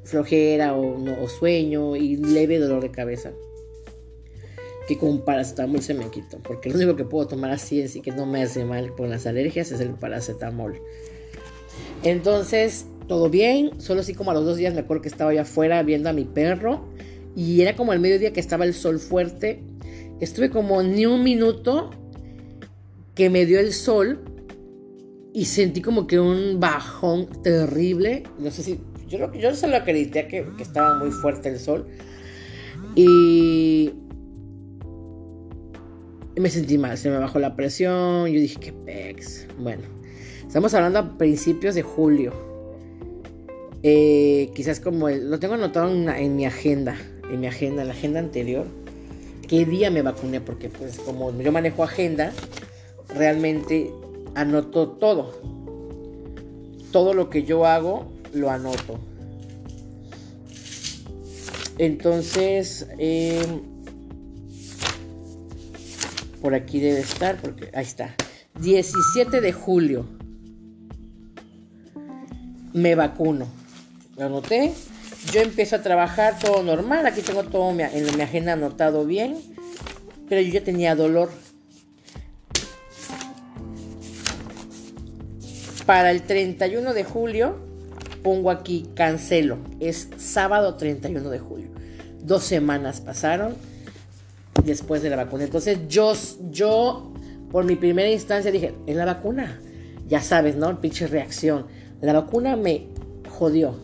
flojera 0.03 0.75
o, 0.75 1.29
sueño 1.29 1.95
y 1.95 2.17
leve 2.17 2.59
dolor 2.59 2.83
de 2.83 2.91
cabeza 2.91 3.33
que 4.89 4.99
con 4.99 5.25
paracetamol 5.25 5.81
se 5.81 5.95
me 5.95 6.11
quitó. 6.11 6.39
Porque 6.39 6.71
lo 6.71 6.75
único 6.75 6.97
que 6.97 7.05
puedo 7.05 7.29
tomar 7.29 7.53
así 7.53 7.81
es 7.81 7.95
y 7.95 8.01
que 8.01 8.11
no 8.11 8.27
me 8.27 8.43
hace 8.43 8.65
mal 8.65 8.97
con 8.97 9.11
las 9.11 9.29
alergias 9.29 9.71
es 9.71 9.79
el 9.79 9.91
paracetamol. 9.91 10.81
Entonces, 12.03 12.87
todo 13.09 13.31
bien. 13.31 13.81
Solo 13.81 14.01
así 14.01 14.15
como 14.15 14.31
a 14.31 14.35
los 14.35 14.45
dos 14.45 14.57
días 14.57 14.75
me 14.75 14.81
acuerdo 14.81 15.03
que 15.03 15.09
estaba 15.09 15.31
allá 15.31 15.43
afuera 15.43 15.83
viendo 15.83 16.09
a 16.09 16.13
mi 16.13 16.25
perro. 16.25 16.89
Y 17.35 17.63
era 17.63 17.77
como 17.77 17.93
el 17.93 18.01
mediodía 18.01 18.33
que 18.33 18.41
estaba 18.41 18.65
el 18.65 18.75
sol 18.75 18.99
fuerte. 18.99 19.63
Estuve 20.21 20.51
como 20.51 20.83
ni 20.83 21.07
un 21.07 21.23
minuto 21.23 21.91
que 23.15 23.31
me 23.31 23.47
dio 23.47 23.61
el 23.61 23.73
sol. 23.73 24.21
Y 25.35 25.47
sentí 25.47 25.81
como 25.81 26.07
que 26.07 26.21
un 26.21 26.61
bajón 26.61 27.29
terrible. 27.43 28.25
No 28.39 28.51
sé 28.51 28.63
si. 28.63 28.81
Yo, 29.09 29.33
yo 29.35 29.55
se 29.55 29.69
lo 29.69 29.77
acredité 29.77 30.27
que, 30.29 30.47
que 30.57 30.63
estaba 30.63 30.99
muy 30.99 31.11
fuerte 31.11 31.49
el 31.49 31.59
sol. 31.59 31.87
Y 32.95 33.93
y 36.35 36.41
me 36.41 36.49
sentí 36.49 36.79
mal, 36.79 36.97
se 36.97 37.11
me 37.11 37.19
bajó 37.19 37.39
la 37.39 37.55
presión. 37.55 38.27
Yo 38.27 38.41
dije, 38.41 38.59
qué 38.59 38.73
pex. 38.73 39.47
Bueno, 39.59 39.83
estamos 40.53 40.75
hablando 40.75 40.99
a 40.99 41.17
principios 41.17 41.75
de 41.75 41.81
julio. 41.81 42.35
Eh, 43.83 44.51
quizás 44.55 44.81
como 44.81 45.09
lo 45.09 45.39
tengo 45.41 45.55
anotado 45.55 45.91
en, 45.91 46.37
mi 46.37 46.45
agenda, 46.45 46.95
en 47.31 47.41
mi 47.41 47.47
agenda, 47.47 47.81
en 47.81 47.89
la 47.89 47.95
agenda 47.95 48.21
anterior. 48.21 48.67
¿Qué 49.49 49.65
día 49.65 49.91
me 49.91 50.03
vacuné? 50.03 50.43
Porque 50.43 50.69
pues 50.69 50.99
como 50.99 51.33
yo 51.41 51.53
manejo 51.53 51.83
agenda, 51.83 52.35
realmente 53.09 53.91
anoto 54.35 54.91
todo. 54.91 55.41
Todo 56.93 57.15
lo 57.15 57.31
que 57.31 57.45
yo 57.45 57.65
hago, 57.65 58.13
lo 58.35 58.51
anoto. 58.51 58.99
Entonces, 61.79 62.89
eh, 62.99 63.43
por 66.43 66.53
aquí 66.53 66.79
debe 66.79 67.01
estar, 67.01 67.41
porque 67.41 67.71
ahí 67.73 67.85
está. 67.85 68.15
17 68.61 69.41
de 69.41 69.53
julio. 69.55 70.21
Me 72.73 72.95
vacuno. 72.95 73.47
Lo 74.17 74.27
anoté. 74.27 74.73
Yo 75.33 75.41
empiezo 75.41 75.77
a 75.77 75.83
trabajar 75.83 76.39
todo 76.39 76.63
normal. 76.63 77.07
Aquí 77.07 77.21
tengo 77.21 77.45
todo 77.45 77.71
en 77.71 78.17
mi 78.17 78.23
agenda 78.23 78.55
anotado 78.55 79.05
bien. 79.05 79.37
Pero 80.29 80.41
yo 80.41 80.53
ya 80.53 80.65
tenía 80.65 80.95
dolor. 80.95 81.31
Para 85.87 86.11
el 86.11 86.23
31 86.23 86.95
de 86.95 87.05
julio 87.05 87.57
pongo 88.23 88.51
aquí 88.51 88.89
cancelo. 88.95 89.59
Es 89.81 90.09
sábado 90.17 90.77
31 90.77 91.29
de 91.29 91.39
julio. 91.39 91.69
Dos 92.23 92.45
semanas 92.45 93.01
pasaron 93.01 93.55
después 94.65 95.03
de 95.03 95.11
la 95.11 95.17
vacuna. 95.17 95.45
Entonces 95.45 95.81
yo, 95.89 96.13
yo 96.51 97.13
por 97.51 97.65
mi 97.65 97.77
primera 97.77 98.11
instancia 98.11 98.51
dije, 98.51 98.75
es 98.87 98.97
la 98.97 99.05
vacuna. 99.05 99.61
Ya 100.09 100.21
sabes, 100.21 100.57
¿no? 100.57 100.81
Pinche 100.81 101.07
reacción. 101.07 101.67
La 102.03 102.13
vacuna 102.13 102.57
me 102.57 102.89
jodió. 103.31 103.75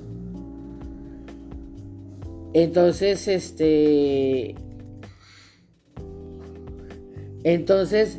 Entonces, 2.52 3.28
este... 3.28 4.54
Entonces, 7.44 8.18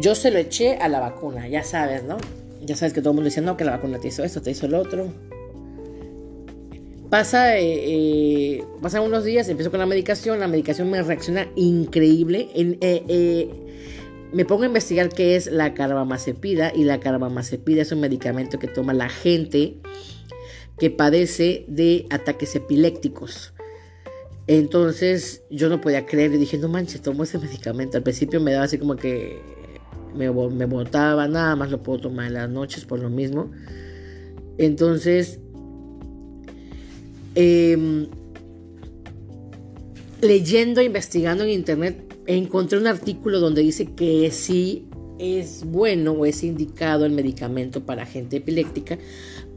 yo 0.00 0.14
se 0.14 0.30
lo 0.30 0.38
eché 0.38 0.76
a 0.76 0.88
la 0.88 1.00
vacuna, 1.00 1.48
ya 1.48 1.64
sabes, 1.64 2.04
¿no? 2.04 2.16
Ya 2.64 2.76
sabes 2.76 2.92
que 2.92 3.00
todo 3.00 3.10
el 3.10 3.16
mundo 3.16 3.28
dice, 3.28 3.40
no, 3.40 3.56
que 3.56 3.64
la 3.64 3.72
vacuna 3.72 3.98
te 3.98 4.08
hizo 4.08 4.22
esto, 4.22 4.40
te 4.40 4.52
hizo 4.52 4.68
lo 4.68 4.80
otro. 4.80 5.08
Pasa, 7.10 7.56
eh, 7.58 7.62
eh, 7.62 8.64
pasan 8.82 9.02
unos 9.02 9.24
días, 9.24 9.48
empiezo 9.48 9.70
con 9.70 9.80
la 9.80 9.86
medicación, 9.86 10.38
la 10.38 10.46
medicación 10.46 10.90
me 10.90 11.02
reacciona 11.02 11.48
increíble. 11.56 12.48
En, 12.54 12.74
eh, 12.80 13.02
eh, 13.08 13.50
me 14.32 14.44
pongo 14.44 14.64
a 14.64 14.66
investigar 14.66 15.08
qué 15.08 15.36
es 15.36 15.46
la 15.46 15.74
carbamazepida 15.74 16.72
y 16.74 16.84
la 16.84 17.00
carbamazepida 17.00 17.82
es 17.82 17.92
un 17.92 18.00
medicamento 18.00 18.58
que 18.58 18.68
toma 18.68 18.92
la 18.92 19.08
gente 19.08 19.76
que 20.78 20.90
padece 20.90 21.64
de 21.68 22.06
ataques 22.10 22.54
epilépticos. 22.54 23.52
Entonces 24.46 25.42
yo 25.50 25.68
no 25.68 25.80
podía 25.80 26.06
creer 26.06 26.32
y 26.34 26.38
dije, 26.38 26.56
no 26.58 26.68
manches, 26.68 27.02
tomo 27.02 27.24
ese 27.24 27.38
medicamento. 27.38 27.96
Al 27.96 28.02
principio 28.02 28.40
me 28.40 28.52
daba 28.52 28.64
así 28.64 28.78
como 28.78 28.96
que 28.96 29.40
me, 30.14 30.28
botaba, 30.28 31.28
nada 31.28 31.54
más 31.56 31.70
lo 31.70 31.82
puedo 31.82 32.00
tomar 32.00 32.26
en 32.26 32.34
las 32.34 32.48
noches 32.48 32.84
por 32.84 33.00
lo 33.00 33.10
mismo. 33.10 33.50
Entonces 34.56 35.38
Em, 37.40 38.08
leyendo, 40.20 40.82
investigando 40.82 41.44
en 41.44 41.50
internet, 41.50 42.07
encontré 42.36 42.78
un 42.78 42.86
artículo 42.86 43.40
donde 43.40 43.62
dice 43.62 43.86
que 43.86 44.30
sí 44.30 44.86
es 45.18 45.64
bueno 45.64 46.12
o 46.12 46.26
es 46.26 46.44
indicado 46.44 47.04
el 47.04 47.12
medicamento 47.12 47.84
para 47.84 48.06
gente 48.06 48.36
epiléptica 48.36 48.98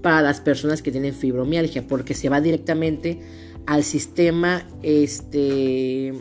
para 0.01 0.21
las 0.23 0.41
personas 0.41 0.81
que 0.81 0.91
tienen 0.91 1.13
fibromialgia 1.13 1.85
porque 1.87 2.15
se 2.15 2.29
va 2.29 2.41
directamente 2.41 3.19
al 3.67 3.83
sistema 3.83 4.67
este 4.81 6.13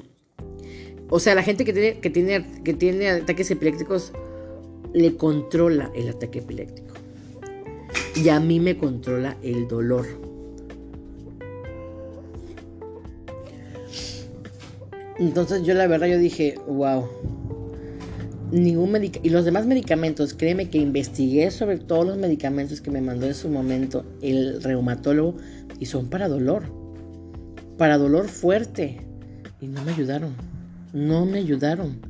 o 1.08 1.18
sea 1.18 1.34
la 1.34 1.42
gente 1.42 1.64
que 1.64 1.72
tiene 1.72 2.00
que 2.00 2.10
tiene 2.10 2.44
que 2.62 2.74
tiene 2.74 3.08
ataques 3.08 3.50
epilépticos 3.50 4.12
le 4.92 5.16
controla 5.16 5.90
el 5.94 6.08
ataque 6.08 6.40
epiléptico. 6.40 6.94
Y 8.16 8.28
a 8.28 8.40
mí 8.40 8.60
me 8.60 8.76
controla 8.76 9.36
el 9.42 9.68
dolor 9.68 10.06
entonces 15.20 15.62
yo 15.62 15.74
la 15.74 15.86
verdad 15.86 16.08
yo 16.08 16.18
dije 16.18 16.56
wow 16.66 17.04
ningún 18.52 18.92
medicamento. 18.92 19.28
Y 19.28 19.30
los 19.30 19.44
demás 19.44 19.66
medicamentos, 19.66 20.34
créeme 20.34 20.70
que 20.70 20.78
investigué 20.78 21.50
sobre 21.50 21.78
todos 21.78 22.06
los 22.06 22.18
medicamentos 22.18 22.80
que 22.80 22.90
me 22.90 23.00
mandó 23.00 23.26
en 23.26 23.34
su 23.34 23.48
momento 23.48 24.04
el 24.22 24.62
reumatólogo 24.62 25.36
y 25.78 25.86
son 25.86 26.08
para 26.08 26.28
dolor. 26.28 26.64
Para 27.78 27.98
dolor 27.98 28.28
fuerte. 28.28 29.06
Y 29.60 29.68
no 29.68 29.82
me 29.84 29.92
ayudaron. 29.92 30.34
No 30.92 31.26
me 31.26 31.38
ayudaron. 31.38 32.00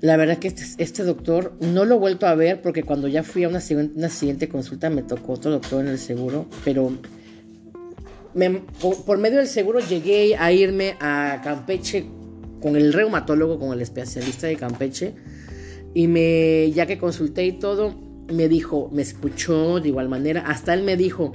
La 0.00 0.16
verdad 0.16 0.38
que 0.38 0.48
este, 0.48 0.64
este 0.78 1.02
doctor 1.02 1.56
no 1.60 1.86
lo 1.86 1.94
he 1.94 1.98
vuelto 1.98 2.26
a 2.26 2.34
ver 2.34 2.60
porque 2.60 2.82
cuando 2.82 3.08
ya 3.08 3.22
fui 3.22 3.44
a 3.44 3.48
una, 3.48 3.60
una 3.96 4.08
siguiente 4.10 4.48
consulta 4.50 4.90
me 4.90 5.02
tocó 5.02 5.32
otro 5.32 5.50
doctor 5.50 5.82
en 5.82 5.92
el 5.92 5.98
seguro, 5.98 6.46
pero 6.62 6.92
por 9.04 9.18
medio 9.18 9.38
del 9.38 9.46
seguro 9.46 9.80
llegué 9.80 10.36
a 10.36 10.52
irme 10.52 10.96
a 11.00 11.40
Campeche 11.42 12.04
con 12.60 12.76
el 12.76 12.92
reumatólogo, 12.92 13.58
con 13.58 13.72
el 13.72 13.80
especialista 13.80 14.46
de 14.46 14.56
Campeche, 14.56 15.14
y 15.94 16.08
me, 16.08 16.70
ya 16.72 16.86
que 16.86 16.98
consulté 16.98 17.44
y 17.44 17.52
todo, 17.52 17.94
me 18.32 18.48
dijo, 18.48 18.90
me 18.92 19.02
escuchó 19.02 19.80
de 19.80 19.88
igual 19.88 20.08
manera, 20.08 20.42
hasta 20.46 20.74
él 20.74 20.82
me 20.82 20.96
dijo, 20.96 21.32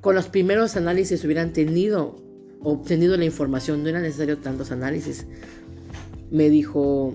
con 0.00 0.14
los 0.14 0.28
primeros 0.28 0.76
análisis 0.76 1.24
hubieran 1.24 1.52
tenido, 1.52 2.16
obtenido 2.62 3.16
la 3.16 3.24
información, 3.24 3.82
no 3.82 3.88
era 3.90 4.00
necesario 4.00 4.38
tantos 4.38 4.72
análisis. 4.72 5.26
Me 6.30 6.48
dijo, 6.48 7.14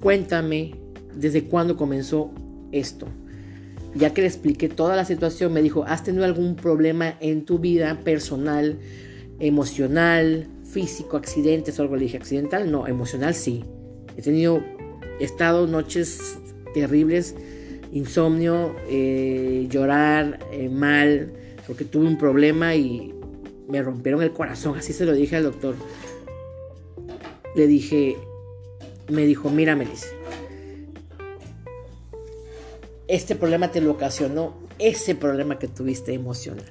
cuéntame 0.00 0.74
desde 1.14 1.44
cuándo 1.44 1.76
comenzó 1.76 2.32
esto. 2.72 3.06
Ya 3.94 4.12
que 4.12 4.20
le 4.20 4.26
expliqué 4.26 4.68
toda 4.68 4.96
la 4.96 5.04
situación, 5.04 5.52
me 5.52 5.62
dijo, 5.62 5.84
¿has 5.84 6.04
tenido 6.04 6.24
algún 6.24 6.56
problema 6.56 7.16
en 7.20 7.44
tu 7.44 7.58
vida 7.58 7.98
personal, 8.04 8.78
emocional, 9.40 10.46
físico, 10.68 11.16
accidentes 11.16 11.78
o 11.78 11.82
algo. 11.82 11.96
Le 11.96 12.02
dije, 12.02 12.16
accidental, 12.16 12.70
no, 12.70 12.86
emocional 12.86 13.34
sí. 13.34 13.64
He 14.16 14.22
tenido, 14.22 14.62
estado 15.20 15.66
noches 15.66 16.38
terribles, 16.74 17.34
insomnio, 17.92 18.76
eh, 18.88 19.66
llorar 19.70 20.38
eh, 20.52 20.68
mal, 20.68 21.32
porque 21.66 21.84
tuve 21.84 22.06
un 22.06 22.18
problema 22.18 22.74
y 22.74 23.14
me 23.68 23.82
rompieron 23.82 24.22
el 24.22 24.32
corazón. 24.32 24.76
Así 24.76 24.92
se 24.92 25.04
lo 25.04 25.12
dije 25.12 25.36
al 25.36 25.44
doctor. 25.44 25.74
Le 27.56 27.66
dije, 27.66 28.16
me 29.08 29.24
dijo, 29.24 29.50
mira, 29.50 29.74
Melissa, 29.74 30.08
este 33.08 33.34
problema 33.34 33.70
te 33.70 33.80
lo 33.80 33.92
ocasionó 33.92 34.54
ese 34.78 35.14
problema 35.14 35.58
que 35.58 35.66
tuviste 35.66 36.12
emocional. 36.12 36.66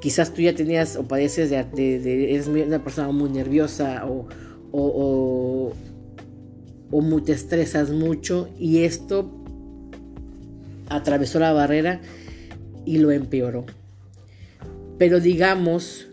Quizás 0.00 0.32
tú 0.32 0.42
ya 0.42 0.54
tenías 0.54 0.96
o 0.96 1.08
padeces 1.08 1.50
de, 1.50 2.32
eres 2.32 2.46
una 2.46 2.82
persona 2.84 3.10
muy 3.10 3.28
nerviosa 3.28 4.06
o, 4.06 4.28
o, 4.70 5.72
o, 6.92 7.20
te 7.22 7.32
estresas 7.32 7.90
mucho 7.90 8.48
y 8.58 8.84
esto 8.84 9.28
atravesó 10.88 11.40
la 11.40 11.52
barrera 11.52 12.00
y 12.84 12.98
lo 12.98 13.10
empeoró. 13.10 13.66
Pero 14.98 15.18
digamos, 15.18 16.08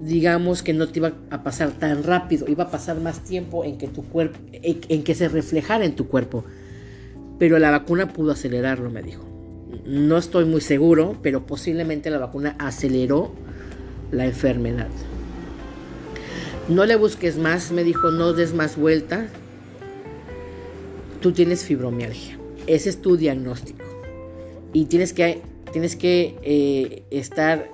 digamos 0.00 0.64
que 0.64 0.74
no 0.74 0.88
te 0.88 0.98
iba 0.98 1.12
a 1.30 1.44
pasar 1.44 1.70
tan 1.78 2.02
rápido, 2.02 2.46
iba 2.48 2.64
a 2.64 2.70
pasar 2.70 3.00
más 3.00 3.22
tiempo 3.22 3.64
en 3.64 3.78
que 3.78 3.86
tu 3.86 4.02
cuerpo, 4.02 4.40
en 4.52 5.04
que 5.04 5.14
se 5.14 5.28
reflejara 5.28 5.84
en 5.84 5.94
tu 5.94 6.08
cuerpo. 6.08 6.44
Pero 7.38 7.58
la 7.58 7.70
vacuna 7.70 8.12
pudo 8.12 8.32
acelerarlo, 8.32 8.90
me 8.90 9.02
dijo. 9.02 9.24
No 9.84 10.16
estoy 10.16 10.44
muy 10.44 10.60
seguro, 10.60 11.16
pero 11.22 11.46
posiblemente 11.46 12.10
la 12.10 12.18
vacuna 12.18 12.56
aceleró 12.58 13.34
la 14.10 14.24
enfermedad. 14.24 14.88
No 16.68 16.86
le 16.86 16.96
busques 16.96 17.36
más, 17.36 17.72
me 17.72 17.84
dijo, 17.84 18.10
no 18.10 18.32
des 18.32 18.54
más 18.54 18.76
vuelta. 18.76 19.26
Tú 21.20 21.32
tienes 21.32 21.64
fibromialgia. 21.64 22.38
Ese 22.66 22.88
es 22.88 23.02
tu 23.02 23.16
diagnóstico. 23.16 23.84
Y 24.72 24.86
tienes 24.86 25.12
que, 25.12 25.42
tienes 25.72 25.96
que 25.96 26.36
eh, 26.42 27.02
estar 27.10 27.70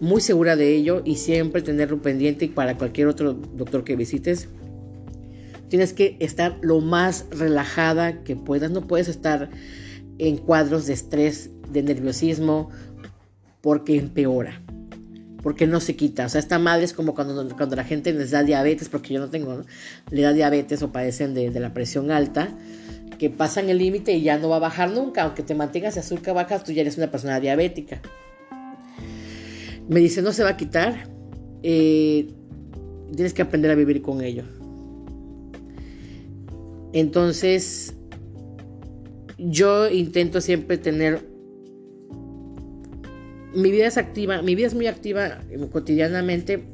muy 0.00 0.20
segura 0.20 0.56
de 0.56 0.74
ello 0.74 1.02
y 1.04 1.16
siempre 1.16 1.62
tenerlo 1.62 2.00
pendiente 2.00 2.48
para 2.48 2.76
cualquier 2.76 3.08
otro 3.08 3.34
doctor 3.34 3.84
que 3.84 3.96
visites. 3.96 4.48
Tienes 5.74 5.92
que 5.92 6.16
estar 6.20 6.56
lo 6.62 6.80
más 6.80 7.26
relajada 7.32 8.22
que 8.22 8.36
puedas. 8.36 8.70
No 8.70 8.86
puedes 8.86 9.08
estar 9.08 9.50
en 10.18 10.36
cuadros 10.36 10.86
de 10.86 10.92
estrés, 10.92 11.50
de 11.68 11.82
nerviosismo, 11.82 12.70
porque 13.60 13.96
empeora, 13.96 14.62
porque 15.42 15.66
no 15.66 15.80
se 15.80 15.96
quita. 15.96 16.26
O 16.26 16.28
sea, 16.28 16.38
esta 16.38 16.60
madre 16.60 16.84
es 16.84 16.92
como 16.92 17.12
cuando, 17.12 17.56
cuando 17.56 17.74
la 17.74 17.82
gente 17.82 18.12
les 18.12 18.30
da 18.30 18.44
diabetes, 18.44 18.88
porque 18.88 19.14
yo 19.14 19.18
no 19.18 19.30
tengo, 19.30 19.64
le 20.12 20.22
da 20.22 20.32
diabetes 20.32 20.80
o 20.84 20.92
padecen 20.92 21.34
de, 21.34 21.50
la 21.58 21.74
presión 21.74 22.12
alta, 22.12 22.56
que 23.18 23.28
pasan 23.28 23.68
el 23.68 23.78
límite 23.78 24.12
y 24.12 24.22
ya 24.22 24.38
no 24.38 24.50
va 24.50 24.58
a 24.58 24.60
bajar 24.60 24.92
nunca, 24.92 25.24
aunque 25.24 25.42
te 25.42 25.56
mantengas 25.56 25.94
de 25.94 26.02
azúcar 26.02 26.36
baja, 26.36 26.62
tú 26.62 26.70
ya 26.70 26.82
eres 26.82 26.98
una 26.98 27.10
persona 27.10 27.40
diabética. 27.40 28.00
Me 29.88 29.98
dice, 29.98 30.22
no 30.22 30.32
se 30.32 30.44
va 30.44 30.50
a 30.50 30.56
quitar, 30.56 31.08
eh, 31.64 32.28
tienes 33.12 33.34
que 33.34 33.42
aprender 33.42 33.72
a 33.72 33.74
vivir 33.74 34.02
con 34.02 34.20
ello. 34.20 34.44
Entonces, 36.94 37.92
yo 39.36 39.90
intento 39.90 40.40
siempre 40.40 40.78
tener... 40.78 41.20
Mi 43.52 43.70
vida 43.70 43.86
es 43.86 43.98
activa, 43.98 44.42
mi 44.42 44.54
vida 44.54 44.68
es 44.68 44.74
muy 44.74 44.86
activa 44.86 45.40
cotidianamente 45.70 46.64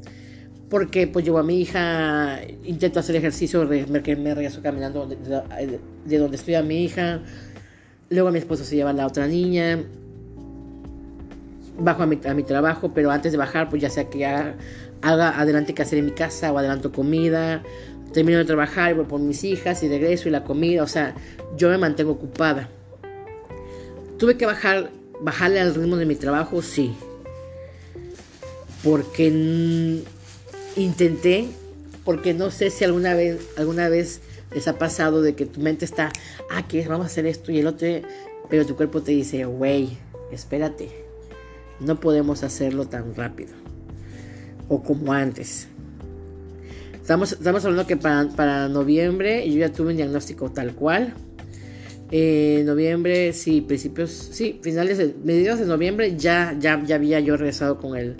porque 0.69 1.05
pues 1.05 1.25
llevo 1.25 1.39
a 1.39 1.43
mi 1.43 1.61
hija, 1.61 2.39
intento 2.63 2.99
hacer 2.99 3.15
ejercicio, 3.15 3.67
que 3.69 4.15
me 4.15 4.33
regreso 4.33 4.61
caminando 4.61 5.05
de, 5.05 6.17
donde 6.17 6.37
estoy 6.37 6.55
a 6.55 6.63
mi 6.63 6.83
hija, 6.85 7.19
luego 8.09 8.29
a 8.29 8.31
mi 8.31 8.39
esposo 8.39 8.63
se 8.63 8.77
lleva 8.77 8.91
a 8.91 8.93
la 8.93 9.05
otra 9.05 9.27
niña, 9.27 9.83
bajo 11.77 12.03
a 12.03 12.07
mi, 12.07 12.19
a 12.25 12.33
mi, 12.33 12.43
trabajo, 12.43 12.93
pero 12.93 13.11
antes 13.11 13.31
de 13.31 13.37
bajar 13.37 13.69
pues 13.69 13.81
ya 13.81 13.89
sea 13.89 14.09
que 14.09 14.25
haga, 14.25 14.55
haga 15.01 15.39
adelante 15.39 15.73
que 15.73 15.81
hacer 15.81 15.99
en 15.99 16.05
mi 16.05 16.11
casa 16.11 16.51
o 16.51 16.57
adelanto 16.57 16.91
comida, 16.91 17.61
termino 18.13 18.37
de 18.37 18.45
trabajar, 18.45 18.93
voy 18.95 19.05
por 19.05 19.19
mis 19.19 19.43
hijas 19.43 19.83
y 19.83 19.89
regreso 19.89 20.27
y 20.27 20.31
la 20.31 20.43
comida, 20.43 20.83
o 20.83 20.87
sea, 20.87 21.15
yo 21.57 21.69
me 21.69 21.77
mantengo 21.77 22.11
ocupada. 22.11 22.69
Tuve 24.17 24.37
que 24.37 24.45
bajar, 24.45 24.91
bajarle 25.21 25.59
al 25.59 25.73
ritmo 25.73 25.97
de 25.97 26.05
mi 26.05 26.15
trabajo, 26.15 26.61
sí. 26.61 26.93
Porque 28.83 29.27
intenté, 30.75 31.47
porque 32.03 32.33
no 32.33 32.51
sé 32.51 32.69
si 32.69 32.83
alguna 32.83 33.13
vez, 33.13 33.39
alguna 33.57 33.89
vez 33.89 34.21
les 34.53 34.67
ha 34.67 34.77
pasado 34.77 35.21
de 35.21 35.35
que 35.35 35.45
tu 35.45 35.59
mente 35.59 35.85
está, 35.85 36.11
ah, 36.49 36.67
que 36.67 36.87
vamos 36.87 37.05
a 37.05 37.07
hacer 37.07 37.25
esto 37.25 37.51
y 37.51 37.59
el 37.59 37.67
otro, 37.67 37.87
pero 38.49 38.65
tu 38.65 38.75
cuerpo 38.75 39.01
te 39.01 39.11
dice, 39.11 39.45
güey, 39.45 39.97
espérate, 40.31 40.89
no 41.79 41.99
podemos 41.99 42.43
hacerlo 42.43 42.85
tan 42.85 43.15
rápido 43.15 43.53
o 44.67 44.81
como 44.81 45.13
antes. 45.13 45.67
Estamos, 47.01 47.65
hablando 47.65 47.87
que 47.87 47.97
para, 47.97 48.69
noviembre 48.69 49.49
yo 49.49 49.57
ya 49.57 49.71
tuve 49.71 49.89
un 49.89 49.97
diagnóstico 49.97 50.51
tal 50.51 50.75
cual. 50.75 51.13
Eh, 52.11 52.61
noviembre, 52.65 53.33
sí, 53.33 53.61
principios, 53.61 54.11
sí, 54.11 54.59
finales 54.61 54.97
de, 54.97 55.15
mediados 55.23 55.59
de 55.59 55.65
noviembre 55.65 56.15
ya, 56.15 56.55
ya, 56.59 56.81
ya 56.83 56.95
había 56.95 57.19
yo 57.19 57.37
regresado 57.37 57.79
con 57.79 57.97
el, 57.97 58.15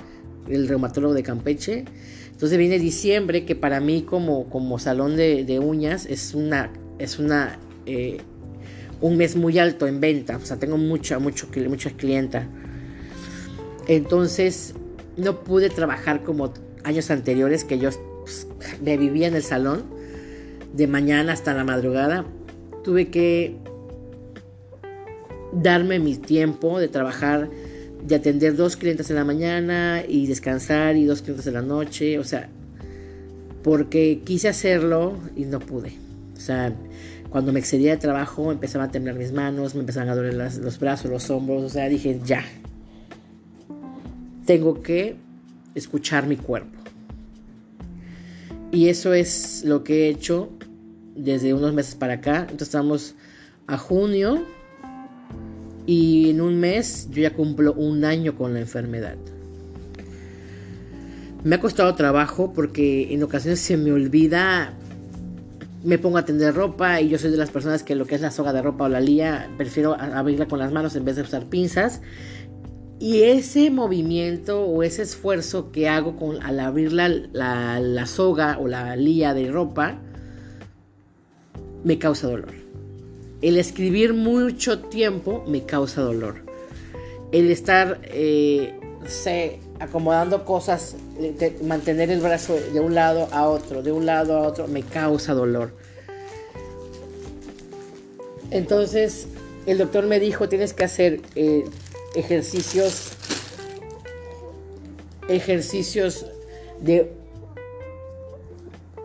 reumatólogo 0.68 1.14
de 1.14 1.22
Campeche. 1.22 1.86
Entonces 2.32 2.58
viene 2.58 2.80
diciembre, 2.80 3.46
que 3.46 3.56
para 3.56 3.80
mí 3.80 4.02
como, 4.02 4.50
como 4.50 4.80
salón 4.80 5.16
de, 5.16 5.60
uñas 5.62 6.08
es 6.08 6.34
una, 6.34 6.72
es 6.98 7.20
una, 7.20 7.60
eh, 7.86 8.18
un 9.00 9.16
mes 9.16 9.36
muy 9.36 9.60
alto 9.60 9.86
en 9.86 10.00
venta. 10.00 10.38
O 10.38 10.46
sea, 10.46 10.58
tengo 10.58 10.78
mucha, 10.78 11.20
mucho, 11.20 11.48
muchas 11.70 11.94
clientas. 11.94 12.48
Entonces 13.88 14.74
no 15.18 15.44
pude 15.44 15.70
trabajar 15.70 16.24
como 16.24 16.52
años 16.84 17.12
anteriores 17.12 17.64
que 17.64 17.78
yo 17.78 17.90
me 18.82 18.98
vivía 18.98 19.28
en 19.28 19.36
el 19.36 19.44
salón 19.44 19.84
de 20.74 20.88
mañana 20.88 21.34
hasta 21.34 21.54
la 21.54 21.64
madrugada. 21.64 22.26
Tuve 22.84 23.10
que 23.10 23.56
darme 25.54 26.00
mi 26.00 26.16
tiempo 26.16 26.80
de 26.80 26.88
trabajar, 26.88 27.50
de 28.04 28.16
atender 28.16 28.56
dos 28.56 28.78
clientes 28.78 29.10
en 29.10 29.18
la 29.18 29.26
mañana 29.26 30.04
y 30.08 30.28
descansar 30.28 30.96
y 30.96 31.06
dos 31.06 31.22
clientes 31.22 31.48
en 31.48 31.54
la 31.54 31.62
noche. 31.62 32.20
O 32.20 32.24
sea, 32.24 32.50
porque 33.64 34.22
quise 34.26 34.50
hacerlo 34.50 35.18
y 35.36 35.46
no 35.46 35.60
pude. 35.60 35.94
O 36.36 36.40
sea, 36.40 36.74
cuando 37.30 37.54
me 37.54 37.60
excedía 37.60 37.92
de 37.92 37.98
trabajo 37.98 38.52
empezaban 38.52 38.90
a 38.90 38.92
temblar 38.92 39.16
mis 39.16 39.32
manos, 39.32 39.76
me 39.76 39.82
empezaban 39.82 40.10
a 40.10 40.16
doler 40.16 40.34
los 40.34 40.80
brazos, 40.80 41.12
los 41.12 41.30
hombros, 41.30 41.64
o 41.64 41.70
sea, 41.70 41.88
dije, 41.88 42.20
ya, 42.26 42.44
tengo 44.46 44.82
que 44.82 45.16
escuchar 45.76 46.28
mi 46.28 46.36
cuerpo. 46.36 46.81
Y 48.72 48.88
eso 48.88 49.14
es 49.14 49.64
lo 49.66 49.84
que 49.84 50.06
he 50.06 50.10
hecho 50.10 50.50
desde 51.16 51.54
unos 51.54 51.74
meses 51.74 51.96
para 51.96 52.14
acá. 52.16 52.42
Entonces 52.42 52.70
estamos 52.70 53.16
a 53.68 53.78
junio 53.78 54.46
y 55.86 56.30
en 56.30 56.42
un 56.42 56.60
mes 56.60 57.10
yo 57.12 57.22
ya 57.22 57.34
cumplo 57.34 57.74
un 57.74 58.06
año 58.06 58.36
con 58.36 58.54
la 58.54 58.62
enfermedad. 58.62 59.18
Me 61.44 61.56
ha 61.56 61.60
costado 61.60 61.96
trabajo 61.96 62.54
porque 62.54 63.14
en 63.14 63.24
ocasiones 63.24 63.60
se 63.60 63.76
me 63.76 63.92
olvida, 63.92 64.74
me 65.84 65.98
pongo 65.98 66.20
a 66.20 66.26
tender 66.26 66.54
ropa 66.54 67.02
y 67.02 67.10
yo 67.10 67.18
soy 67.18 67.32
de 67.32 67.38
las 67.38 67.50
personas 67.50 67.84
que 67.84 67.96
lo 67.96 68.06
que 68.06 68.16
es 68.16 68.22
la 68.22 68.30
soga 68.30 68.54
de 68.54 68.62
ropa 68.62 68.86
o 68.86 68.90
la 68.90 69.02
lía, 69.02 69.50
prefiero 69.58 70.00
abrirla 70.00 70.48
con 70.48 70.60
las 70.60 70.72
manos 70.72 70.96
en 70.96 71.04
vez 71.04 71.16
de 71.16 71.24
usar 71.24 71.46
pinzas. 71.46 72.02
Y 73.02 73.24
ese 73.24 73.72
movimiento 73.72 74.62
o 74.62 74.84
ese 74.84 75.02
esfuerzo 75.02 75.72
que 75.72 75.90
hago 75.90 76.16
con, 76.18 76.40
al 76.44 76.60
abrir 76.60 76.94
la, 76.94 77.10
la 77.80 78.06
soga 78.06 78.60
o 78.60 78.68
la 78.68 78.96
lía 78.96 79.34
de 79.34 79.52
ropa 79.52 79.98
me 81.84 81.98
causa 81.98 82.28
dolor. 82.28 82.54
El 83.42 83.58
escribir 83.58 84.14
mucho 84.14 84.82
tiempo 84.82 85.44
me 85.48 85.66
causa 85.66 86.02
dolor. 86.02 86.46
El 87.32 87.50
estar, 87.50 88.02
eh, 88.04 88.76
acomodando 89.80 90.46
cosas, 90.46 90.96
mantener 91.64 92.12
el 92.12 92.20
brazo 92.20 92.54
de 92.54 92.80
un 92.82 92.94
lado 92.94 93.30
a 93.32 93.48
otro, 93.48 93.82
de 93.82 93.92
un 93.92 94.06
lado 94.06 94.38
a 94.38 94.48
otro, 94.48 94.68
me 94.68 94.84
causa 94.84 95.34
dolor. 95.34 95.74
Entonces, 98.52 99.26
el 99.66 99.80
doctor 99.80 100.06
me 100.06 100.20
dijo, 100.20 100.48
tienes 100.48 100.76
que 100.76 100.84
hacer 100.84 101.22
eh, 101.34 101.64
ejercicios, 102.16 103.12
ejercicios 105.28 106.26
de, 106.82 107.12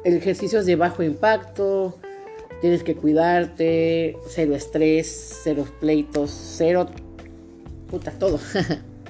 ejercicios 0.04 0.66
de 0.66 0.76
bajo 0.76 1.02
impacto, 1.02 1.98
Tienes 2.60 2.82
que 2.82 2.94
cuidarte, 2.94 4.16
cero 4.28 4.54
estrés, 4.54 5.40
cero 5.42 5.66
pleitos, 5.78 6.30
cero... 6.56 6.88
Puta, 7.90 8.10
todo. 8.12 8.40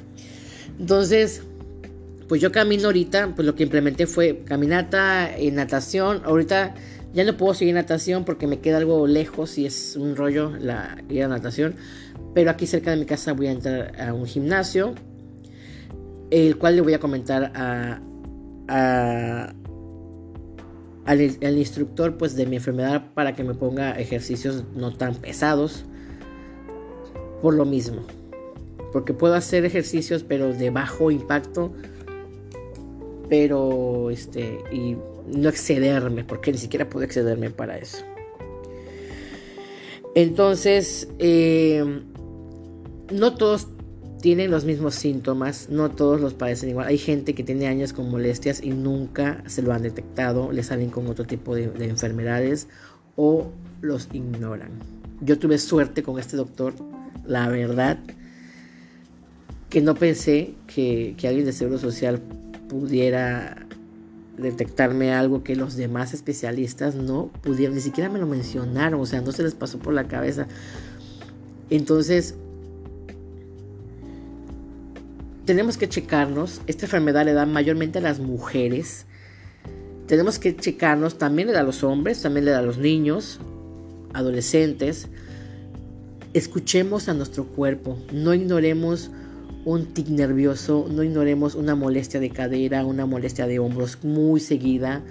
Entonces, 0.79 1.43
pues 2.29 2.41
yo 2.41 2.51
camino 2.51 2.87
ahorita, 2.87 3.35
pues 3.35 3.47
lo 3.47 3.55
que 3.55 3.63
implementé 3.63 4.07
fue 4.07 4.43
caminata, 4.45 5.35
en 5.35 5.55
natación. 5.55 6.23
Ahorita 6.25 6.75
ya 7.15 7.25
no 7.25 7.37
puedo 7.37 7.55
seguir 7.55 7.75
natación 7.75 8.25
porque 8.25 8.47
me 8.49 8.59
queda 8.59 8.79
algo 8.79 9.07
lejos 9.07 9.59
y 9.59 9.67
es 9.67 9.97
un 9.97 10.17
rollo 10.17 10.53
la 10.59 11.03
ir 11.09 11.23
a 11.23 11.29
natación. 11.29 11.77
Pero 12.35 12.51
aquí 12.51 12.67
cerca 12.67 12.91
de 12.91 12.97
mi 12.97 13.07
casa 13.07 13.33
voy 13.33 13.47
a 13.47 13.53
entrar 13.53 14.01
a 14.01 14.13
un 14.13 14.27
gimnasio, 14.27 14.95
el 16.31 16.59
cual 16.59 16.77
le 16.77 16.83
voy 16.83 16.95
a 16.95 17.01
comentar 17.01 17.53
a, 17.55 18.01
a, 18.69 19.55
al, 21.07 21.59
instructor 21.59 22.17
pues 22.19 22.37
de 22.37 22.47
mi 22.47 22.57
enfermedad 22.57 23.13
para 23.15 23.35
que 23.35 23.45
me 23.45 23.55
ponga 23.55 23.93
ejercicios 23.93 24.65
no 24.75 24.95
tan 24.95 25.15
pesados 25.15 25.85
por 27.43 27.55
lo 27.55 27.65
mismo. 27.65 28.03
Porque 28.93 29.13
puedo 29.13 29.35
hacer 29.35 29.65
ejercicios 29.65 30.23
pero 30.23 30.53
de 30.53 30.71
bajo 30.71 31.11
impacto 31.11 31.73
pero 33.29 34.11
este 34.11 34.61
y 34.71 34.97
no 35.27 35.49
excederme 35.49 36.23
porque 36.23 36.53
ni 36.53 36.59
siquiera 36.59 36.89
puedo 36.89 37.05
excederme 37.05 37.51
para 37.51 37.77
eso 37.77 37.99
entonces 40.17 41.09
eh, 41.19 41.85
no 43.13 43.35
todos 43.35 43.69
tienen 44.23 44.51
los 44.51 44.65
mismos 44.65 44.95
síntomas, 44.95 45.69
no 45.69 45.91
todos 45.91 46.23
los 46.23 46.33
padecen 46.33 46.71
igual. 46.71 46.87
Hay 46.89 46.97
gente 46.97 47.35
que 47.35 47.43
tiene 47.43 47.67
años 47.67 47.93
con 47.93 48.11
molestias 48.11 48.63
y 48.63 48.71
nunca 48.71 49.45
se 49.47 49.61
lo 49.61 49.75
han 49.75 49.83
detectado, 49.83 50.53
le 50.53 50.63
salen 50.63 50.89
con 50.89 51.07
otro 51.09 51.27
tipo 51.27 51.55
de, 51.55 51.65
enfermedades 51.85 52.67
o 53.17 53.51
los 53.83 54.09
ignoran. 54.15 54.71
Yo 55.21 55.39
tuve 55.39 55.59
suerte 55.59 56.03
con 56.03 56.19
este 56.19 56.39
doctor, 56.39 56.73
la 57.27 57.51
verdad, 57.51 57.99
que 59.69 59.83
no 59.83 59.97
pensé 59.97 60.55
que, 60.67 61.15
que 61.19 61.29
alguien 61.29 61.45
de 61.45 61.53
Seguro 61.53 61.77
Social 61.77 62.23
pudiera 62.71 63.66
detectarme 64.37 65.13
algo 65.13 65.43
que 65.43 65.57
los 65.57 65.77
demás 65.77 66.15
especialistas 66.15 66.95
no 66.95 67.31
pudieron, 67.43 67.75
ni 67.75 67.81
siquiera 67.81 68.11
me 68.11 68.19
lo 68.19 68.27
mencionaron, 68.27 69.01
o 69.01 69.07
sea, 69.07 69.21
no 69.21 69.33
se 69.33 69.43
les 69.43 69.55
pasó 69.55 69.79
por 69.79 69.95
la 69.95 70.05
cabeza. 70.05 70.47
Entonces, 71.71 72.35
tenemos 75.47 75.77
que 75.79 75.89
checarnos. 75.89 76.61
Esta 76.67 76.87
enfermedad 76.87 77.25
le 77.25 77.33
da 77.33 77.47
mayormente 77.47 77.99
a 77.99 78.03
las 78.03 78.19
mujeres. 78.19 79.07
Tenemos 80.07 80.39
que 80.39 80.55
checarnos. 80.57 81.19
También 81.19 81.49
le 81.49 81.55
da 81.55 81.61
a 81.61 81.65
los 81.65 81.83
hombres, 81.83 82.21
también 82.21 82.45
le 82.45 82.51
da 82.51 82.59
a 82.59 82.63
los 82.63 82.79
niños, 82.79 83.41
adolescentes. 84.13 85.09
Escuchemos 86.35 87.09
a 87.09 87.15
nuestro 87.15 87.47
cuerpo. 87.47 87.97
No 88.13 88.35
ignoremos 88.35 89.11
un 89.67 89.85
tic 89.87 90.09
nervioso. 90.09 90.87
No 90.89 91.03
ignoremos 91.03 91.55
una 91.55 91.75
molestia 91.75 92.21
de 92.21 92.31
cadera, 92.31 92.87
una 92.87 93.05
molestia 93.05 93.47
de 93.47 93.59
hombros 93.59 93.99
muy 94.03 94.41
seguida. 94.41 95.03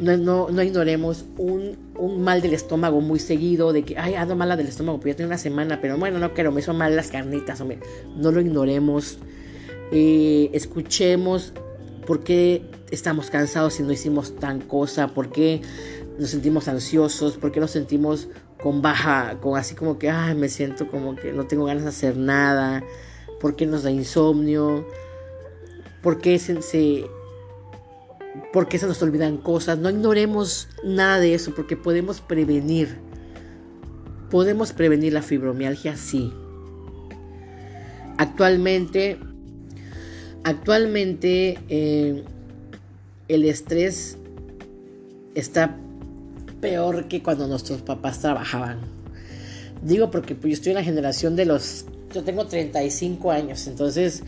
No, 0.00 0.48
no, 0.48 0.62
ignoremos 0.62 1.26
un, 1.36 1.76
un, 1.96 2.22
mal 2.22 2.40
del 2.40 2.54
estómago 2.54 3.00
muy 3.00 3.18
seguido, 3.18 3.72
de 3.72 3.82
que, 3.82 3.98
ay, 3.98 4.14
ando 4.14 4.36
mala 4.36 4.56
del 4.56 4.68
estómago, 4.68 5.00
pues 5.00 5.12
ya 5.12 5.16
tengo 5.16 5.28
una 5.28 5.38
semana, 5.38 5.80
pero 5.80 5.98
bueno, 5.98 6.18
no 6.18 6.34
quiero, 6.34 6.52
me 6.52 6.62
son 6.62 6.78
mal 6.78 6.94
las 6.96 7.08
carnitas, 7.08 7.60
hombre. 7.60 7.80
No 8.16 8.30
lo 8.30 8.40
ignoremos. 8.40 9.18
Eh, 9.92 10.50
escuchemos 10.52 11.52
por 12.06 12.24
qué 12.24 12.62
estamos 12.90 13.28
cansados 13.28 13.80
y 13.80 13.82
no 13.82 13.92
hicimos 13.92 14.34
tan 14.36 14.60
cosa, 14.60 15.08
por 15.08 15.30
qué 15.30 15.60
nos 16.18 16.30
sentimos 16.30 16.68
ansiosos, 16.68 17.36
por 17.36 17.52
qué 17.52 17.60
nos 17.60 17.72
sentimos 17.72 18.28
con 18.62 18.80
baja, 18.80 19.36
con 19.40 19.58
así 19.58 19.74
como 19.74 19.98
que, 19.98 20.08
ay, 20.08 20.34
me 20.34 20.48
siento 20.48 20.88
como 20.90 21.16
que 21.16 21.32
no 21.32 21.46
tengo 21.46 21.64
ganas 21.64 21.82
de 21.82 21.88
hacer 21.90 22.16
nada, 22.16 22.82
por 23.40 23.56
qué 23.56 23.66
nos 23.66 23.82
da 23.82 23.90
insomnio, 23.90 24.86
por 26.02 26.20
qué 26.20 26.38
se, 26.38 27.06
por 28.52 28.68
qué 28.68 28.78
nos 28.78 29.02
olvidan 29.02 29.38
cosas. 29.38 29.78
No 29.78 29.90
ignoremos 29.90 30.68
nada 30.84 31.18
de 31.18 31.34
eso 31.34 31.54
porque 31.54 31.76
podemos 31.76 32.20
prevenir. 32.20 32.96
Podemos 34.30 34.72
prevenir 34.72 35.12
la 35.12 35.22
fibromialgia, 35.22 35.96
sí. 35.96 36.32
Actualmente 38.18 39.18
Actualmente 40.48 41.58
eh, 41.68 42.24
el 43.28 43.44
estrés 43.44 44.16
está 45.34 45.76
peor 46.62 47.06
que 47.08 47.22
cuando 47.22 47.46
nuestros 47.46 47.82
papás 47.82 48.20
trabajaban. 48.20 48.78
Digo 49.82 50.10
porque 50.10 50.34
pues, 50.34 50.52
yo 50.52 50.54
estoy 50.54 50.70
en 50.70 50.76
la 50.76 50.84
generación 50.84 51.36
de 51.36 51.44
los... 51.44 51.84
Yo 52.14 52.24
tengo 52.24 52.46
35 52.46 53.30
años, 53.30 53.66
entonces 53.66 54.22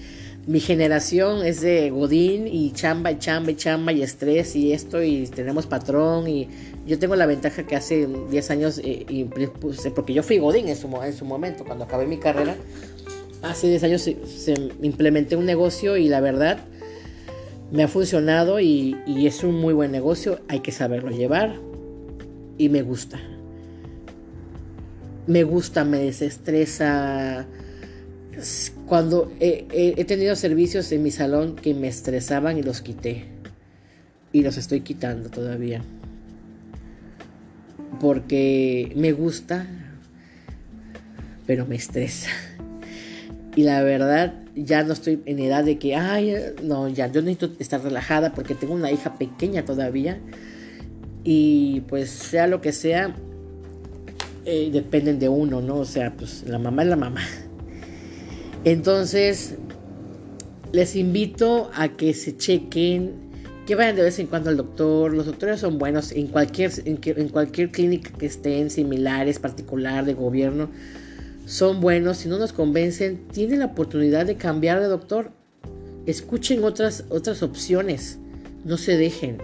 mi 0.46 0.60
generación 0.60 1.44
es 1.44 1.60
de 1.60 1.90
Godín 1.90 2.46
y 2.46 2.72
chamba 2.72 3.12
y 3.12 3.18
chamba 3.18 3.50
y 3.50 3.56
chamba 3.56 3.92
y 3.92 4.02
estrés 4.02 4.56
y 4.56 4.72
esto 4.72 5.02
y 5.02 5.26
tenemos 5.26 5.66
patrón 5.66 6.28
y 6.28 6.48
yo 6.86 6.98
tengo 6.98 7.14
la 7.14 7.26
ventaja 7.26 7.66
que 7.66 7.76
hace 7.76 8.06
10 8.06 8.50
años, 8.50 8.80
eh, 8.82 9.06
y, 9.08 9.24
pues, 9.24 9.88
porque 9.94 10.12
yo 10.12 10.22
fui 10.22 10.38
Godín 10.38 10.68
en 10.68 10.76
su, 10.76 10.88
en 11.02 11.12
su 11.12 11.24
momento, 11.24 11.64
cuando 11.64 11.84
acabé 11.84 12.06
mi 12.06 12.18
carrera, 12.18 12.56
hace 13.42 13.68
10 13.68 13.84
años 13.84 14.02
se, 14.02 14.54
implementé 14.82 15.36
un 15.36 15.46
negocio 15.46 15.96
y 15.96 16.08
la 16.08 16.20
verdad 16.20 16.58
me 17.70 17.84
ha 17.84 17.88
funcionado 17.88 18.60
y, 18.60 18.96
es 19.06 19.44
un 19.44 19.60
muy 19.60 19.74
buen 19.74 19.92
negocio. 19.92 20.40
Hay 20.48 20.60
que 20.60 20.72
saberlo 20.72 21.10
llevar 21.10 21.56
y 22.58 22.68
me 22.68 22.82
gusta. 22.82 23.20
Me 25.26 25.44
gusta, 25.44 25.84
me 25.84 25.98
desestresa. 25.98 27.46
Cuando 28.86 29.32
he, 29.40 30.04
tenido 30.04 30.36
servicios 30.36 30.90
en 30.92 31.02
mi 31.02 31.10
salón 31.10 31.56
que 31.56 31.74
me 31.74 31.88
estresaban 31.88 32.58
y 32.58 32.62
los 32.62 32.80
quité. 32.80 33.24
Y 34.32 34.42
los 34.42 34.56
estoy 34.56 34.80
quitando 34.80 35.28
todavía. 35.28 35.82
Porque 38.00 38.92
me 38.96 39.12
gusta, 39.12 39.66
pero 41.46 41.66
me 41.66 41.76
estresa. 41.76 42.30
Y 43.56 43.64
la 43.64 43.82
verdad, 43.82 44.34
ya 44.54 44.84
no 44.84 44.92
estoy 44.92 45.20
en 45.26 45.40
edad 45.40 45.64
de 45.64 45.78
que, 45.78 45.96
ay, 45.96 46.34
no, 46.62 46.88
ya, 46.88 47.08
yo 47.08 47.20
necesito 47.20 47.50
estar 47.58 47.82
relajada 47.82 48.32
porque 48.32 48.54
tengo 48.54 48.74
una 48.74 48.92
hija 48.92 49.16
pequeña 49.16 49.64
todavía. 49.64 50.20
Y 51.24 51.80
pues 51.82 52.10
sea 52.10 52.46
lo 52.46 52.60
que 52.60 52.72
sea, 52.72 53.14
eh, 54.44 54.70
dependen 54.72 55.18
de 55.18 55.28
uno, 55.28 55.60
¿no? 55.60 55.76
O 55.76 55.84
sea, 55.84 56.14
pues 56.16 56.44
la 56.46 56.58
mamá 56.58 56.82
es 56.82 56.88
la 56.88 56.96
mamá. 56.96 57.22
Entonces, 58.64 59.56
les 60.72 60.94
invito 60.94 61.70
a 61.74 61.88
que 61.88 62.12
se 62.12 62.36
chequen, 62.36 63.12
que 63.66 63.74
vayan 63.74 63.96
de 63.96 64.02
vez 64.02 64.18
en 64.18 64.26
cuando 64.26 64.50
al 64.50 64.56
doctor. 64.56 65.14
Los 65.14 65.26
doctores 65.26 65.60
son 65.60 65.78
buenos 65.78 66.12
en 66.12 66.26
cualquier, 66.26 66.70
en, 66.84 67.28
cualquier 67.28 67.70
clínica 67.70 68.10
que 68.12 68.26
estén, 68.26 68.68
similares, 68.70 69.38
particular, 69.38 70.04
de 70.04 70.14
gobierno. 70.14 70.68
Son 71.46 71.80
buenos. 71.80 72.18
Si 72.18 72.28
no 72.28 72.38
nos 72.38 72.52
convencen, 72.52 73.28
tienen 73.28 73.60
la 73.60 73.66
oportunidad 73.66 74.26
de 74.26 74.36
cambiar 74.36 74.80
de 74.80 74.86
doctor. 74.86 75.30
Escuchen 76.06 76.62
otras, 76.62 77.04
otras 77.08 77.42
opciones. 77.42 78.18
No 78.64 78.76
se 78.76 78.96
dejen. 78.96 79.38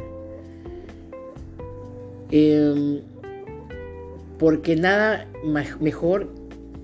Em, 2.31 3.01
porque 4.39 4.77
nada 4.77 5.27
mejor 5.81 6.29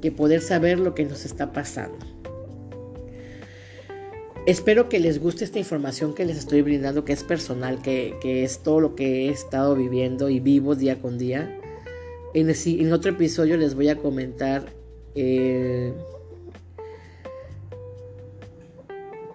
que 0.01 0.11
poder 0.11 0.41
saber 0.41 0.79
lo 0.79 0.95
que 0.95 1.05
nos 1.05 1.25
está 1.25 1.53
pasando. 1.53 2.12
Espero 4.45 4.89
que 4.89 4.99
les 4.99 5.21
guste 5.21 5.45
esta 5.45 5.61
información 5.61 6.15
que 6.15 6.25
les 6.25 6.37
estoy 6.37 6.63
brindando, 6.63 7.05
que 7.05 7.13
es 7.13 7.23
personal, 7.23 7.81
que, 7.81 8.19
es 8.43 8.59
todo 8.59 8.81
lo 8.81 8.97
que 8.97 9.27
he 9.27 9.29
estado 9.29 9.77
viviendo 9.77 10.29
y 10.29 10.41
vivo 10.41 10.75
día 10.75 11.01
con 11.01 11.17
día. 11.17 11.57
En, 12.35 12.93
otro 12.93 13.13
episodio 13.13 13.57
les 13.57 13.77
voy 13.77 13.89
a 13.89 13.99
comentar 13.99 14.67
eh, 15.15 15.93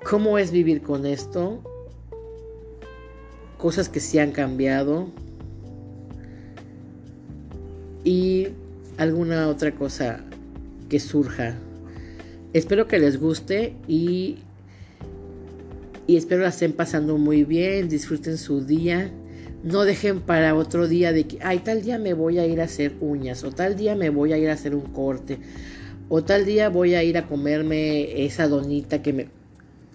cómo 0.03 0.38
es 0.38 0.51
vivir 0.51 0.82
con 0.82 1.05
esto, 1.05 1.62
cosas 3.58 3.88
que 3.88 4.01
se 4.01 4.20
han 4.20 4.32
cambiado 4.32 5.08
y 8.03 8.49
alguna 8.97 9.47
otra 9.47 9.74
cosa 9.74 10.20
que 10.89 10.99
surja. 10.99 11.55
Espero 12.51 12.88
que 12.88 12.99
les 12.99 13.18
guste 13.18 13.74
y 13.88 14.39
y 16.08 16.16
espero 16.16 16.43
la 16.43 16.49
estén 16.49 16.72
pasando 16.72 17.18
muy 17.18 17.43
bien, 17.43 17.89
disfruten 17.89 18.38
su 18.38 18.66
día. 18.66 19.12
No 19.64 19.84
dejen 19.84 20.22
para 20.22 20.55
otro 20.55 20.88
día 20.88 21.12
de 21.12 21.28
que, 21.28 21.39
ay, 21.41 21.60
tal 21.60 21.82
día 21.82 21.99
me 21.99 22.14
voy 22.14 22.39
a 22.39 22.47
ir 22.47 22.62
a 22.62 22.64
hacer 22.64 22.93
uñas, 23.01 23.43
o 23.43 23.51
tal 23.51 23.76
día 23.76 23.95
me 23.95 24.10
voy 24.10 24.32
a 24.32 24.38
ir 24.38 24.49
a 24.49 24.53
hacer 24.53 24.74
un 24.74 24.93
corte, 24.93 25.39
o 26.08 26.24
tal 26.24 26.45
día 26.45 26.70
voy 26.70 26.95
a 26.95 27.03
ir 27.03 27.18
a 27.18 27.28
comerme 27.28 28.26
esa 28.26 28.47
donita 28.47 29.01
que 29.01 29.12
me... 29.12 29.28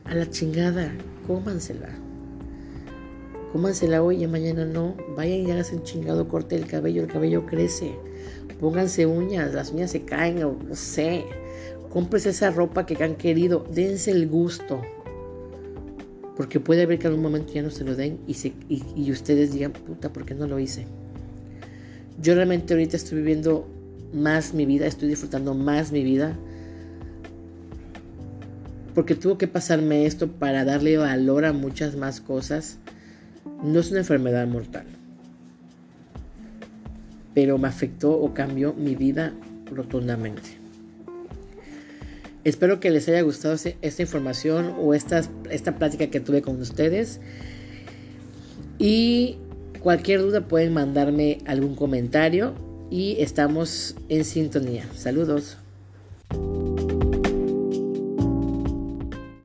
A 0.04 0.14
la 0.14 0.28
chingada, 0.28 0.92
cómansela. 1.26 1.88
Cómansela 3.52 4.02
hoy 4.02 4.22
y 4.22 4.26
mañana 4.26 4.66
no. 4.66 4.96
Vayan 5.16 5.46
y 5.46 5.50
hagan 5.50 5.64
un 5.72 5.82
chingado 5.84 6.28
corte 6.28 6.56
del 6.56 6.66
cabello, 6.66 7.02
el 7.02 7.08
cabello 7.08 7.46
crece. 7.46 7.94
Pónganse 8.60 9.06
uñas, 9.06 9.54
las 9.54 9.70
uñas 9.70 9.92
se 9.92 10.02
caen, 10.02 10.42
o 10.42 10.58
no 10.68 10.74
sé. 10.74 11.24
Cómprese 11.90 12.30
esa 12.30 12.50
ropa 12.50 12.84
que 12.84 13.02
han 13.02 13.14
querido, 13.14 13.64
dense 13.72 14.10
el 14.10 14.28
gusto. 14.28 14.82
Porque 16.36 16.60
puede 16.60 16.82
haber 16.82 16.98
que 16.98 17.06
en 17.06 17.12
algún 17.12 17.22
momento 17.22 17.52
ya 17.52 17.62
no 17.62 17.70
se 17.70 17.84
lo 17.84 17.94
den 17.94 18.18
y, 18.26 18.36
y, 18.96 19.10
ustedes 19.10 19.52
digan, 19.52 19.72
puta, 19.72 20.12
¿por 20.12 20.24
qué 20.24 20.34
no 20.34 20.46
lo 20.46 20.58
hice? 20.58 20.86
Yo 22.20 22.34
realmente 22.34 22.72
ahorita 22.72 22.96
estoy 22.96 23.18
viviendo 23.18 23.68
más 24.14 24.54
mi 24.54 24.64
vida, 24.64 24.86
estoy 24.86 25.08
disfrutando 25.08 25.54
más 25.54 25.92
mi 25.92 26.02
vida. 26.02 26.36
Porque 28.94 29.14
tuvo 29.14 29.38
que 29.38 29.48
pasarme 29.48 30.06
esto 30.06 30.28
para 30.30 30.64
darle 30.64 30.96
valor 30.96 31.44
a 31.44 31.52
muchas 31.52 31.96
más 31.96 32.20
cosas. 32.20 32.78
No 33.62 33.80
es 33.80 33.90
una 33.90 34.00
enfermedad 34.00 34.46
mortal. 34.46 34.86
Pero 37.34 37.56
me 37.58 37.68
afectó 37.68 38.12
o 38.12 38.34
cambió 38.34 38.74
mi 38.74 38.94
vida 38.94 39.32
rotundamente. 39.70 40.61
Espero 42.44 42.80
que 42.80 42.90
les 42.90 43.08
haya 43.08 43.22
gustado 43.22 43.54
esta 43.54 44.02
información 44.02 44.74
o 44.78 44.94
esta, 44.94 45.22
esta 45.50 45.76
plática 45.76 46.08
que 46.08 46.20
tuve 46.20 46.42
con 46.42 46.60
ustedes. 46.60 47.20
Y 48.78 49.36
cualquier 49.80 50.20
duda 50.20 50.48
pueden 50.48 50.72
mandarme 50.72 51.38
algún 51.46 51.76
comentario 51.76 52.54
y 52.90 53.16
estamos 53.20 53.94
en 54.08 54.24
sintonía. 54.24 54.84
Saludos. 54.94 55.56